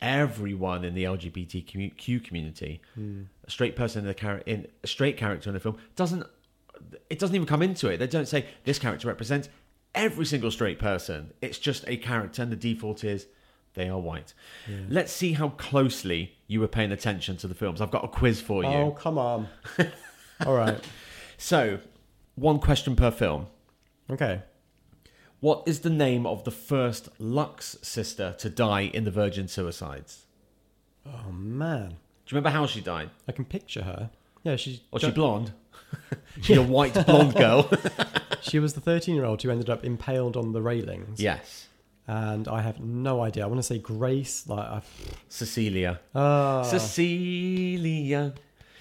everyone 0.01 0.85
in 0.85 0.95
the 0.95 1.03
LGBTQ 1.03 2.23
community. 2.23 2.81
Hmm. 2.95 3.23
A 3.45 3.51
straight 3.51 3.75
person 3.75 4.05
in 4.05 4.09
a, 4.09 4.13
char- 4.13 4.43
in 4.45 4.67
a 4.83 4.87
straight 4.87 5.17
character 5.17 5.49
in 5.49 5.55
a 5.55 5.59
film 5.59 5.77
doesn't. 5.95 6.25
It 7.09 7.19
doesn't 7.19 7.35
even 7.35 7.45
come 7.45 7.61
into 7.61 7.89
it. 7.89 7.97
They 7.97 8.07
don't 8.07 8.27
say 8.27 8.45
this 8.63 8.79
character 8.79 9.09
represents 9.09 9.49
every 9.95 10.25
single 10.25 10.51
straight 10.51 10.79
person. 10.79 11.33
It's 11.41 11.59
just 11.59 11.83
a 11.87 11.97
character, 11.97 12.41
and 12.41 12.51
the 12.51 12.55
default 12.55 13.03
is 13.03 13.27
they 13.73 13.89
are 13.89 13.99
white. 13.99 14.33
Let's 14.89 15.11
see 15.11 15.33
how 15.33 15.49
closely 15.49 16.35
you 16.47 16.59
were 16.59 16.67
paying 16.67 16.91
attention 16.91 17.37
to 17.37 17.47
the 17.47 17.55
films. 17.55 17.81
I've 17.81 17.91
got 17.91 18.03
a 18.03 18.07
quiz 18.07 18.41
for 18.41 18.63
you. 18.63 18.69
Oh, 18.69 18.91
come 18.91 19.17
on. 19.17 19.47
All 20.45 20.55
right. 20.55 20.83
So, 21.37 21.79
one 22.35 22.59
question 22.59 22.95
per 22.95 23.11
film. 23.11 23.47
Okay. 24.09 24.41
What 25.39 25.63
is 25.65 25.81
the 25.81 25.89
name 25.89 26.25
of 26.25 26.43
the 26.43 26.51
first 26.51 27.07
Lux 27.19 27.77
sister 27.81 28.35
to 28.39 28.49
die 28.49 28.81
in 28.81 29.05
the 29.05 29.11
Virgin 29.11 29.47
Suicides? 29.47 30.25
Oh, 31.05 31.31
man. 31.31 31.89
Do 31.89 31.95
you 32.35 32.35
remember 32.35 32.49
how 32.49 32.65
she 32.65 32.81
died? 32.81 33.09
I 33.27 33.31
can 33.31 33.45
picture 33.45 33.83
her. 33.83 34.09
Yeah, 34.43 34.55
she's. 34.55 34.81
Was 34.91 35.01
she 35.01 35.11
blonde? 35.11 35.53
She's 36.41 36.57
a 36.57 36.61
white 36.63 36.93
blonde 37.05 37.35
girl. 37.35 37.69
She 38.41 38.57
was 38.57 38.73
the 38.73 38.79
13 38.81 39.15
year 39.15 39.25
old 39.25 39.41
who 39.43 39.51
ended 39.51 39.69
up 39.69 39.83
impaled 39.83 40.37
on 40.37 40.53
the 40.53 40.61
railings. 40.61 41.19
yes. 41.19 41.67
And 42.07 42.47
I 42.47 42.61
have 42.61 42.79
no 42.79 43.21
idea. 43.21 43.43
I 43.43 43.47
want 43.47 43.59
to 43.59 43.63
say 43.63 43.77
Grace. 43.77 44.47
Like, 44.47 44.67
I've. 44.67 45.15
Cecilia. 45.27 45.99
Uh, 46.15 46.63
Cecilia. 46.63 48.33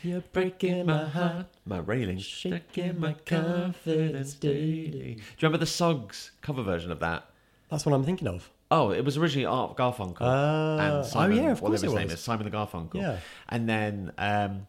you're 0.03 0.21
Breaking 0.33 0.87
my 0.87 1.05
heart, 1.07 1.47
my 1.67 1.79
railing, 1.79 2.19
shaking 2.19 2.99
my 3.01 3.15
confidence 3.27 4.33
daily. 4.35 5.15
Do 5.17 5.21
you 5.21 5.23
remember 5.43 5.59
the 5.59 5.67
Suggs 5.67 6.31
cover 6.41 6.63
version 6.63 6.91
of 6.91 7.01
that? 7.01 7.29
That's 7.69 7.85
what 7.85 7.95
I'm 7.95 8.05
thinking 8.05 8.29
of. 8.29 8.49
Oh, 8.71 8.91
it 8.93 9.05
was 9.05 9.17
originally 9.19 9.47
Art 9.47 9.77
Garfunkel. 9.77 10.19
Ah. 10.21 10.79
and 10.99 11.07
Simon, 11.07 11.39
oh, 11.39 11.43
yeah, 11.43 11.51
of 11.53 11.61
course 11.61 11.71
whatever 11.83 11.87
his 11.87 11.93
it 11.95 11.99
name 11.99 12.11
is, 12.11 12.21
Simon 12.21 12.45
the 12.51 12.57
Garfunkel. 12.57 12.95
Yeah. 12.95 13.19
And 13.49 13.69
then 13.69 14.13
um, 14.19 14.67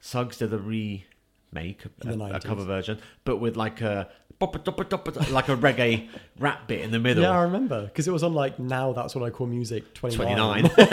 Suggs 0.00 0.38
did 0.38 0.52
a 0.52 0.58
remake, 0.58 1.06
The 1.52 2.18
a, 2.18 2.34
a 2.34 2.40
cover 2.40 2.64
version, 2.64 2.98
but 3.24 3.38
with 3.38 3.56
like 3.56 3.80
a 3.80 4.08
like 4.40 5.48
a 5.48 5.56
reggae 5.56 6.08
rap 6.38 6.66
bit 6.66 6.80
in 6.80 6.90
the 6.90 6.98
middle. 6.98 7.22
Yeah, 7.22 7.38
I 7.38 7.42
remember. 7.42 7.84
Because 7.84 8.08
it 8.08 8.12
was 8.12 8.22
on, 8.22 8.32
like, 8.34 8.58
now 8.58 8.92
that's 8.92 9.14
what 9.14 9.24
I 9.24 9.30
call 9.30 9.46
music 9.46 9.92
29. 9.94 10.62
29. 10.70 10.70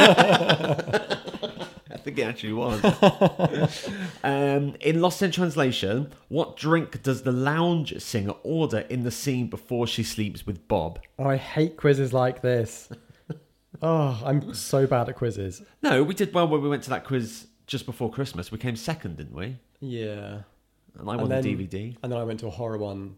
I 1.89 1.97
think 1.97 2.19
it 2.19 2.23
actually 2.23 2.53
was. 2.53 2.83
um, 4.23 4.75
in 4.81 5.01
Lost 5.01 5.21
in 5.21 5.31
Translation, 5.31 6.11
what 6.27 6.57
drink 6.57 7.01
does 7.03 7.21
the 7.23 7.31
lounge 7.31 7.99
singer 8.01 8.35
order 8.43 8.79
in 8.79 9.03
the 9.03 9.11
scene 9.11 9.49
before 9.49 9.87
she 9.87 10.03
sleeps 10.03 10.45
with 10.45 10.67
Bob? 10.67 10.99
Oh, 11.17 11.25
I 11.25 11.37
hate 11.37 11.77
quizzes 11.77 12.13
like 12.13 12.41
this. 12.41 12.89
oh, 13.81 14.21
I'm 14.25 14.53
so 14.53 14.85
bad 14.85 15.07
at 15.09 15.15
quizzes. 15.15 15.61
No, 15.81 16.03
we 16.03 16.13
did 16.13 16.33
well 16.33 16.47
when 16.47 16.61
we 16.61 16.69
went 16.69 16.83
to 16.83 16.89
that 16.89 17.05
quiz 17.05 17.47
just 17.67 17.85
before 17.85 18.09
Christmas. 18.09 18.51
We 18.51 18.57
came 18.57 18.75
second, 18.75 19.17
didn't 19.17 19.35
we? 19.35 19.57
Yeah. 19.79 20.39
And 20.97 21.09
I 21.09 21.15
won 21.15 21.29
the 21.29 21.35
DVD. 21.35 21.95
And 22.01 22.11
then 22.11 22.19
I 22.19 22.23
went 22.23 22.39
to 22.39 22.47
a 22.47 22.49
horror 22.49 22.77
one 22.79 23.17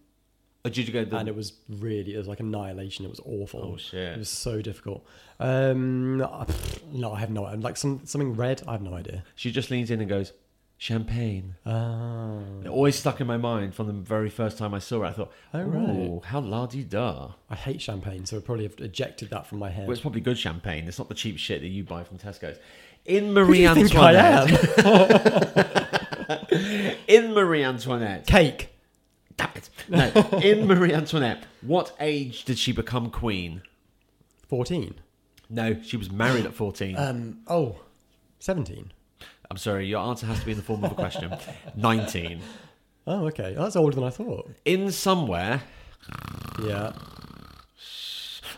Or 0.65 0.71
did 0.71 0.85
you 0.87 0.93
go 0.93 1.03
to 1.05 1.09
the... 1.09 1.15
and 1.17 1.29
it 1.29 1.35
was 1.35 1.53
really 1.69 2.13
it 2.13 2.17
was 2.17 2.27
like 2.27 2.41
annihilation 2.41 3.05
it 3.05 3.09
was 3.09 3.21
awful 3.23 3.61
Oh, 3.73 3.77
shit. 3.77 4.13
it 4.13 4.17
was 4.17 4.27
so 4.29 4.61
difficult 4.61 5.05
um 5.39 6.17
no 6.17 7.13
i 7.13 7.19
have 7.19 7.29
no 7.29 7.45
idea. 7.45 7.61
like 7.61 7.77
some 7.77 8.01
something 8.05 8.33
red 8.35 8.61
i 8.67 8.73
have 8.73 8.81
no 8.81 8.93
idea 8.93 9.23
She 9.35 9.51
just 9.51 9.71
leans 9.71 9.89
in 9.91 10.01
and 10.01 10.09
goes, 10.09 10.33
champagne. 10.81 11.55
oh 11.65 12.41
It 12.63 12.69
always 12.69 12.95
stuck 12.97 13.19
in 13.19 13.27
my 13.27 13.35
mind 13.37 13.75
from 13.75 13.87
the 13.87 13.93
very 13.93 14.29
first 14.29 14.57
time 14.57 14.73
I 14.73 14.79
saw 14.79 15.03
it. 15.03 15.07
I 15.09 15.11
thought, 15.11 15.31
Oh, 15.53 15.61
right. 15.63 16.25
how 16.25 16.39
la-di-da. 16.39 17.33
i 17.49 17.55
hate 17.55 17.81
champagne 17.81 18.25
so 18.25 18.37
i 18.37 18.39
probably 18.39 18.63
have 18.63 18.75
ejected 18.79 19.29
that 19.31 19.45
from 19.45 19.59
my 19.59 19.69
head 19.69 19.87
Well, 19.87 19.91
it's 19.91 20.01
probably 20.01 20.21
good 20.21 20.37
champagne. 20.39 20.87
It's 20.87 20.97
not 20.97 21.09
the 21.09 21.15
cheap 21.15 21.37
shit 21.37 21.59
that 21.61 21.67
you 21.67 21.83
buy 21.83 22.03
from 22.05 22.17
Tesco's. 22.17 22.57
In 23.05 23.33
Marie 23.33 23.63
you 23.63 23.73
think 23.75 23.93
I 23.93 24.15
Antoinette. 24.15 24.85
am? 26.29 26.95
in 27.07 27.33
Marie 27.33 27.63
Antoinette. 27.63 28.25
cake 28.25 28.69
Damn 29.37 29.49
it. 29.55 29.69
No. 29.89 30.11
in 30.43 30.65
Marie 30.67 30.93
Antoinette, 30.93 31.43
what 31.61 31.93
age 31.99 32.43
did 32.45 32.57
she 32.57 32.71
become 32.73 33.09
queen? 33.09 33.61
14 34.47 34.95
No, 35.49 35.81
she 35.81 35.97
was 35.97 36.09
married 36.11 36.45
at 36.45 36.53
14. 36.53 36.95
um 36.97 37.39
oh 37.47 37.81
17 38.39 38.91
I'm 39.51 39.57
sorry, 39.57 39.87
your 39.87 39.99
answer 40.01 40.27
has 40.27 40.39
to 40.39 40.45
be 40.45 40.51
in 40.51 40.57
the 40.57 40.63
form 40.63 40.83
of 40.83 40.91
a 40.91 40.95
question. 40.95 41.33
19. 41.75 42.41
oh 43.07 43.25
okay 43.27 43.55
that's 43.57 43.75
older 43.75 43.95
than 43.95 44.03
i 44.03 44.09
thought 44.11 44.47
In 44.65 44.91
Somewhere, 44.91 45.63
yeah 46.63 46.91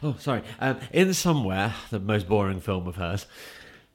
oh, 0.04 0.16
sorry, 0.20 0.42
um, 0.60 0.80
in 0.92 1.14
Somewhere, 1.14 1.74
the 1.92 2.00
most 2.00 2.28
boring 2.28 2.60
film 2.60 2.88
of 2.88 2.96
hers, 2.98 3.26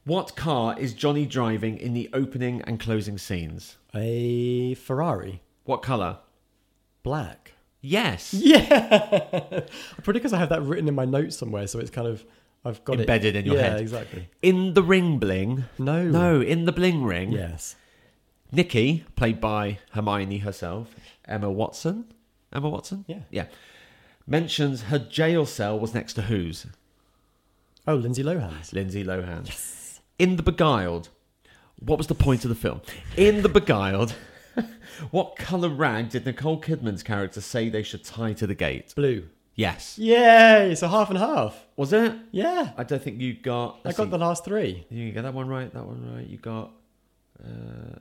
what 0.04 0.36
car 0.36 0.78
is 0.78 0.94
Johnny 0.94 1.26
driving 1.26 1.76
in 1.76 1.92
the 1.94 2.08
opening 2.12 2.62
and 2.62 2.80
closing 2.80 3.18
scenes? 3.18 3.76
a 3.94 4.74
ferrari 4.74 5.42
What 5.64 5.82
colour? 5.82 6.18
black 7.02 7.52
Yes. 7.82 8.32
yeah 8.34 9.60
probably 10.02 10.14
because 10.14 10.32
i 10.32 10.38
have 10.38 10.48
that 10.48 10.62
written 10.62 10.88
in 10.88 10.94
my 10.94 11.04
notes 11.04 11.36
somewhere 11.36 11.66
so 11.66 11.78
it's 11.78 11.90
kind 11.90 12.08
of 12.08 12.24
i've 12.66 12.84
got 12.84 12.98
Embedded 13.00 13.34
it 13.36 13.38
in 13.40 13.46
your 13.46 13.56
yeah 13.56 13.62
head. 13.70 13.80
exactly 13.80 14.28
In 14.42 14.74
the 14.74 14.82
ring 14.82 15.18
bling. 15.18 15.64
no 15.78 16.04
No, 16.04 16.40
in 16.40 16.64
the 16.64 16.72
bling 16.72 17.04
ring. 17.04 17.32
yes 17.32 17.76
Nikki, 18.52 19.04
played 19.16 19.40
by 19.40 19.78
Hermione 19.90 20.38
herself, 20.38 20.94
Emma 21.24 21.50
Watson. 21.50 22.04
Emma 22.52 22.68
Watson? 22.68 23.04
Yeah. 23.08 23.22
Yeah. 23.28 23.46
Mentions 24.26 24.82
her 24.82 25.00
jail 25.00 25.44
cell 25.46 25.78
was 25.78 25.92
next 25.94 26.12
to 26.14 26.22
whose? 26.22 26.66
oh 27.88 27.94
lindsay 27.96 28.22
lohan's 28.22 28.72
Lindsay 28.72 29.04
Lohan. 29.04 29.46
Yes. 29.46 30.00
In 30.18 30.36
The 30.36 30.42
Beguiled, 30.42 31.08
what 31.78 31.98
was 31.98 32.06
the 32.06 32.14
point 32.14 32.44
of 32.44 32.48
the 32.48 32.54
film? 32.54 32.80
In 33.16 33.42
The 33.42 33.48
Beguiled, 33.48 34.14
what 35.10 35.36
colour 35.36 35.68
rag 35.68 36.10
did 36.10 36.24
Nicole 36.24 36.60
Kidman's 36.60 37.02
character 37.02 37.40
say 37.40 37.68
they 37.68 37.82
should 37.82 38.04
tie 38.04 38.32
to 38.34 38.46
the 38.46 38.54
gate? 38.54 38.94
blue 38.96 39.28
Yes. 39.56 39.98
Yay! 39.98 40.74
So 40.76 40.86
half 40.86 41.08
and 41.10 41.18
half. 41.18 41.66
Was 41.76 41.92
it? 41.92 42.14
Yeah, 42.30 42.70
I 42.76 42.84
don't 42.84 43.02
think 43.02 43.20
you 43.20 43.34
got. 43.34 43.78
I 43.84 43.92
got 43.92 44.04
see. 44.04 44.10
the 44.10 44.18
last 44.18 44.44
three. 44.44 44.86
You 44.90 45.10
get 45.12 45.22
that 45.22 45.32
one 45.34 45.48
right. 45.48 45.72
That 45.72 45.84
one 45.86 46.14
right. 46.14 46.26
You 46.26 46.36
got. 46.36 46.72
Uh, 47.42 47.98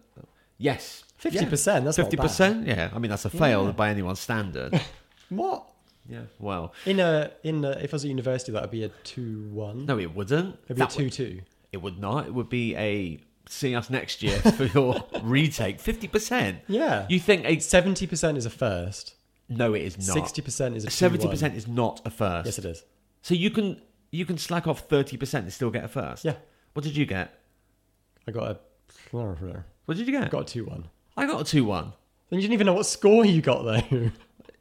yes. 0.58 1.04
Fifty 1.18 1.46
percent. 1.46 1.86
That's 1.86 1.98
fifty 1.98 2.18
percent. 2.18 2.68
Yeah. 2.68 2.90
I 2.94 3.00
mean, 3.00 3.10
that's 3.10 3.26
a 3.26 3.30
fail 3.30 3.66
Yeah. 3.66 3.72
by 3.72 3.90
anyone's 3.90 4.20
standard. 4.20 4.80
What? 5.30 5.66
yeah. 6.08 6.22
Well, 6.40 6.72
In 6.86 7.00
a 7.00 7.32
in 7.44 7.66
a, 7.66 7.72
if 7.72 7.92
I 7.94 7.96
was 7.96 8.04
at 8.06 8.10
university, 8.10 8.52
that 8.52 8.62
would 8.62 8.70
be 8.70 8.84
a 8.84 8.90
two 9.04 9.50
one. 9.52 9.88
no, 9.88 9.98
it 9.98 10.14
wouldn't. 10.14 10.60
it'd 10.66 10.78
be 10.78 10.84
a 10.84 10.88
two 10.88 11.04
would- 11.06 11.14
two. 11.14 11.42
It 11.72 11.78
would 11.82 12.00
not. 12.00 12.28
It 12.28 12.34
would 12.34 12.48
be 12.48 12.76
a 12.76 13.20
see 13.50 13.76
us 13.76 13.90
next 13.90 14.22
year 14.22 14.38
for 14.40 14.66
your 14.66 15.04
retake. 15.24 15.80
Fifty 15.80 16.08
percent. 16.08 16.60
Yeah. 16.68 17.08
You 17.10 17.20
think 17.20 17.44
a 17.46 17.58
Seventy 17.60 18.06
percent 18.06 18.38
is 18.38 18.46
a 18.46 18.52
first. 18.52 19.15
No? 19.50 19.74
It 19.74 19.82
is 19.84 19.98
not. 19.98 20.14
Sixty 20.14 20.42
percent 20.42 20.76
is 20.76 20.86
a 20.86 20.90
Seventy 20.90 21.28
percent 21.28 21.56
is 21.56 21.68
not 21.68 22.02
a 22.06 22.10
first. 22.10 22.46
Yes, 22.46 22.60
it 22.60 22.66
is. 22.66 22.84
So 23.22 23.34
you 23.34 23.50
can 23.52 23.82
you 24.12 24.26
can 24.26 24.38
slack 24.38 24.68
off 24.68 24.82
thirty 24.90 25.18
percent 25.18 25.44
and 25.46 25.54
still 25.54 25.72
get 25.72 25.84
a 25.84 25.88
first. 25.88 26.26
Yeah. 26.26 26.36
What 26.74 26.84
did 26.84 26.96
you 26.96 27.06
get? 27.06 27.34
I 28.28 28.32
got 28.32 28.44
a. 28.52 28.60
What 29.12 29.98
did 29.98 30.08
you 30.08 30.12
get? 30.12 30.24
I 30.24 30.28
got 30.28 30.42
a 30.42 30.46
two 30.54 30.66
one. 30.66 30.86
I 31.16 31.26
got 31.26 31.42
a 31.42 31.44
two 31.44 31.64
one. 31.66 31.94
Then 32.30 32.40
you 32.40 32.42
didn't 32.42 32.54
even 32.54 32.66
know 32.66 32.74
what 32.74 32.86
score 32.86 33.26
you 33.26 33.42
got 33.42 33.64
though. 33.64 33.98
It 33.98 34.12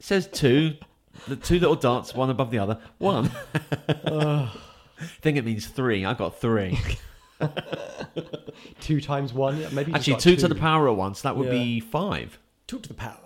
says 0.03 0.27
two. 0.31 0.75
The 1.27 1.35
two 1.37 1.59
little 1.59 1.75
dots, 1.75 2.13
one 2.13 2.29
above 2.29 2.51
the 2.51 2.59
other. 2.59 2.79
One. 2.97 3.31
I 3.87 4.51
think 5.21 5.37
it 5.37 5.45
means 5.45 5.65
three. 5.67 6.03
I 6.05 6.13
got 6.13 6.39
three. 6.41 6.77
two 8.81 9.01
times 9.01 9.33
one. 9.33 9.57
yeah, 9.57 9.69
Maybe 9.71 9.91
you 9.91 9.97
just 9.97 10.09
Actually, 10.09 10.13
got 10.13 10.19
two, 10.21 10.35
to 10.37 10.47
the 10.49 10.55
power 10.55 10.87
of 10.87 10.97
one, 10.97 11.15
so 11.15 11.27
that 11.27 11.37
would 11.37 11.47
Yeah. 11.47 11.51
be 11.53 11.79
five. 11.79 12.37
Two 12.67 12.79
to 12.79 12.87
the 12.89 12.93
power. 12.93 13.17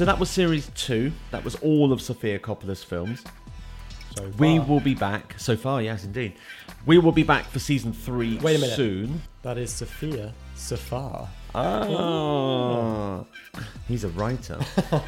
So 0.00 0.06
that 0.06 0.18
was 0.18 0.30
series 0.30 0.70
two. 0.74 1.12
That 1.30 1.44
was 1.44 1.56
all 1.56 1.92
of 1.92 2.00
Sofia 2.00 2.38
Coppola's 2.38 2.82
films. 2.82 3.22
So 4.16 4.32
We 4.38 4.56
far. 4.56 4.66
will 4.66 4.80
be 4.80 4.94
back. 4.94 5.34
So 5.36 5.58
far, 5.58 5.82
yes, 5.82 6.04
indeed. 6.06 6.36
We 6.86 6.96
will 6.96 7.12
be 7.12 7.22
back 7.22 7.44
for 7.44 7.58
season 7.58 7.92
three 7.92 8.38
Wait 8.38 8.56
a 8.56 8.60
minute. 8.60 8.76
soon. 8.76 9.20
That 9.42 9.58
is 9.58 9.70
Sophia 9.70 10.32
Safar. 10.54 11.28
Ah. 11.54 11.84
Oh, 11.86 13.26
he's 13.88 14.04
a 14.04 14.08
writer. 14.08 14.58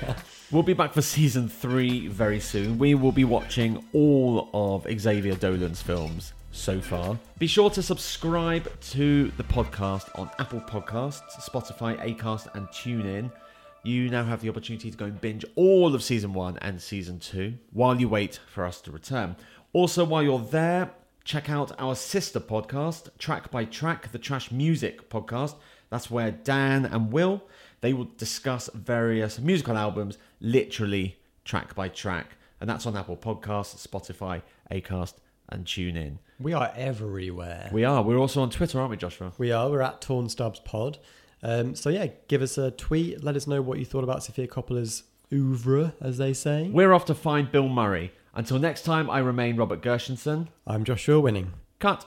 we'll 0.50 0.62
be 0.62 0.74
back 0.74 0.92
for 0.92 1.00
season 1.00 1.48
three 1.48 2.08
very 2.08 2.38
soon. 2.38 2.76
We 2.76 2.94
will 2.94 3.12
be 3.12 3.24
watching 3.24 3.82
all 3.94 4.50
of 4.52 4.86
Xavier 5.00 5.36
Dolan's 5.36 5.80
films 5.80 6.34
so 6.50 6.82
far. 6.82 7.18
Be 7.38 7.46
sure 7.46 7.70
to 7.70 7.82
subscribe 7.82 8.70
to 8.90 9.32
the 9.38 9.44
podcast 9.44 10.10
on 10.18 10.28
Apple 10.38 10.60
Podcasts, 10.60 11.22
Spotify, 11.40 11.98
Acast, 12.14 12.54
and 12.54 12.68
TuneIn. 12.68 13.30
You 13.84 14.08
now 14.08 14.24
have 14.24 14.42
the 14.42 14.48
opportunity 14.48 14.90
to 14.90 14.96
go 14.96 15.06
and 15.06 15.20
binge 15.20 15.44
all 15.56 15.94
of 15.94 16.02
season 16.02 16.32
one 16.34 16.56
and 16.58 16.80
season 16.80 17.18
two 17.18 17.54
while 17.72 18.00
you 18.00 18.08
wait 18.08 18.38
for 18.46 18.64
us 18.64 18.80
to 18.82 18.92
return. 18.92 19.36
Also, 19.72 20.04
while 20.04 20.22
you're 20.22 20.38
there, 20.38 20.92
check 21.24 21.50
out 21.50 21.72
our 21.78 21.96
sister 21.96 22.38
podcast, 22.38 23.08
Track 23.18 23.50
by 23.50 23.64
Track, 23.64 24.12
the 24.12 24.18
Trash 24.18 24.52
Music 24.52 25.08
podcast. 25.08 25.56
That's 25.90 26.10
where 26.10 26.30
Dan 26.30 26.84
and 26.84 27.12
Will 27.12 27.42
they 27.82 27.92
will 27.92 28.08
discuss 28.16 28.70
various 28.72 29.38
musical 29.38 29.76
albums, 29.76 30.16
literally 30.40 31.18
track 31.44 31.74
by 31.74 31.88
track, 31.88 32.36
and 32.60 32.70
that's 32.70 32.86
on 32.86 32.96
Apple 32.96 33.16
Podcasts, 33.16 33.86
Spotify, 33.86 34.42
Acast, 34.70 35.14
and 35.48 35.64
TuneIn. 35.66 36.18
We 36.38 36.52
are 36.52 36.72
everywhere. 36.76 37.70
We 37.72 37.84
are. 37.84 38.02
We're 38.02 38.18
also 38.18 38.40
on 38.40 38.50
Twitter, 38.50 38.78
aren't 38.78 38.92
we, 38.92 38.96
Joshua? 38.96 39.32
We 39.36 39.50
are. 39.50 39.68
We're 39.68 39.82
at 39.82 40.00
Torn 40.00 40.28
Stubs 40.28 40.60
Pod. 40.60 40.98
Um, 41.42 41.74
so 41.74 41.90
yeah, 41.90 42.06
give 42.28 42.42
us 42.42 42.58
a 42.58 42.70
tweet. 42.70 43.22
Let 43.22 43.36
us 43.36 43.46
know 43.46 43.62
what 43.62 43.78
you 43.78 43.84
thought 43.84 44.04
about 44.04 44.22
Sofia 44.22 44.46
Coppola's 44.46 45.04
oeuvre, 45.32 45.94
as 46.00 46.18
they 46.18 46.32
say. 46.32 46.68
We're 46.68 46.92
off 46.92 47.04
to 47.06 47.14
find 47.14 47.50
Bill 47.50 47.68
Murray. 47.68 48.12
Until 48.34 48.58
next 48.58 48.82
time, 48.82 49.10
I 49.10 49.18
remain 49.18 49.56
Robert 49.56 49.82
Gershenson. 49.82 50.48
I'm 50.66 50.84
Joshua 50.84 51.20
Winning. 51.20 51.52
Cut. 51.78 52.06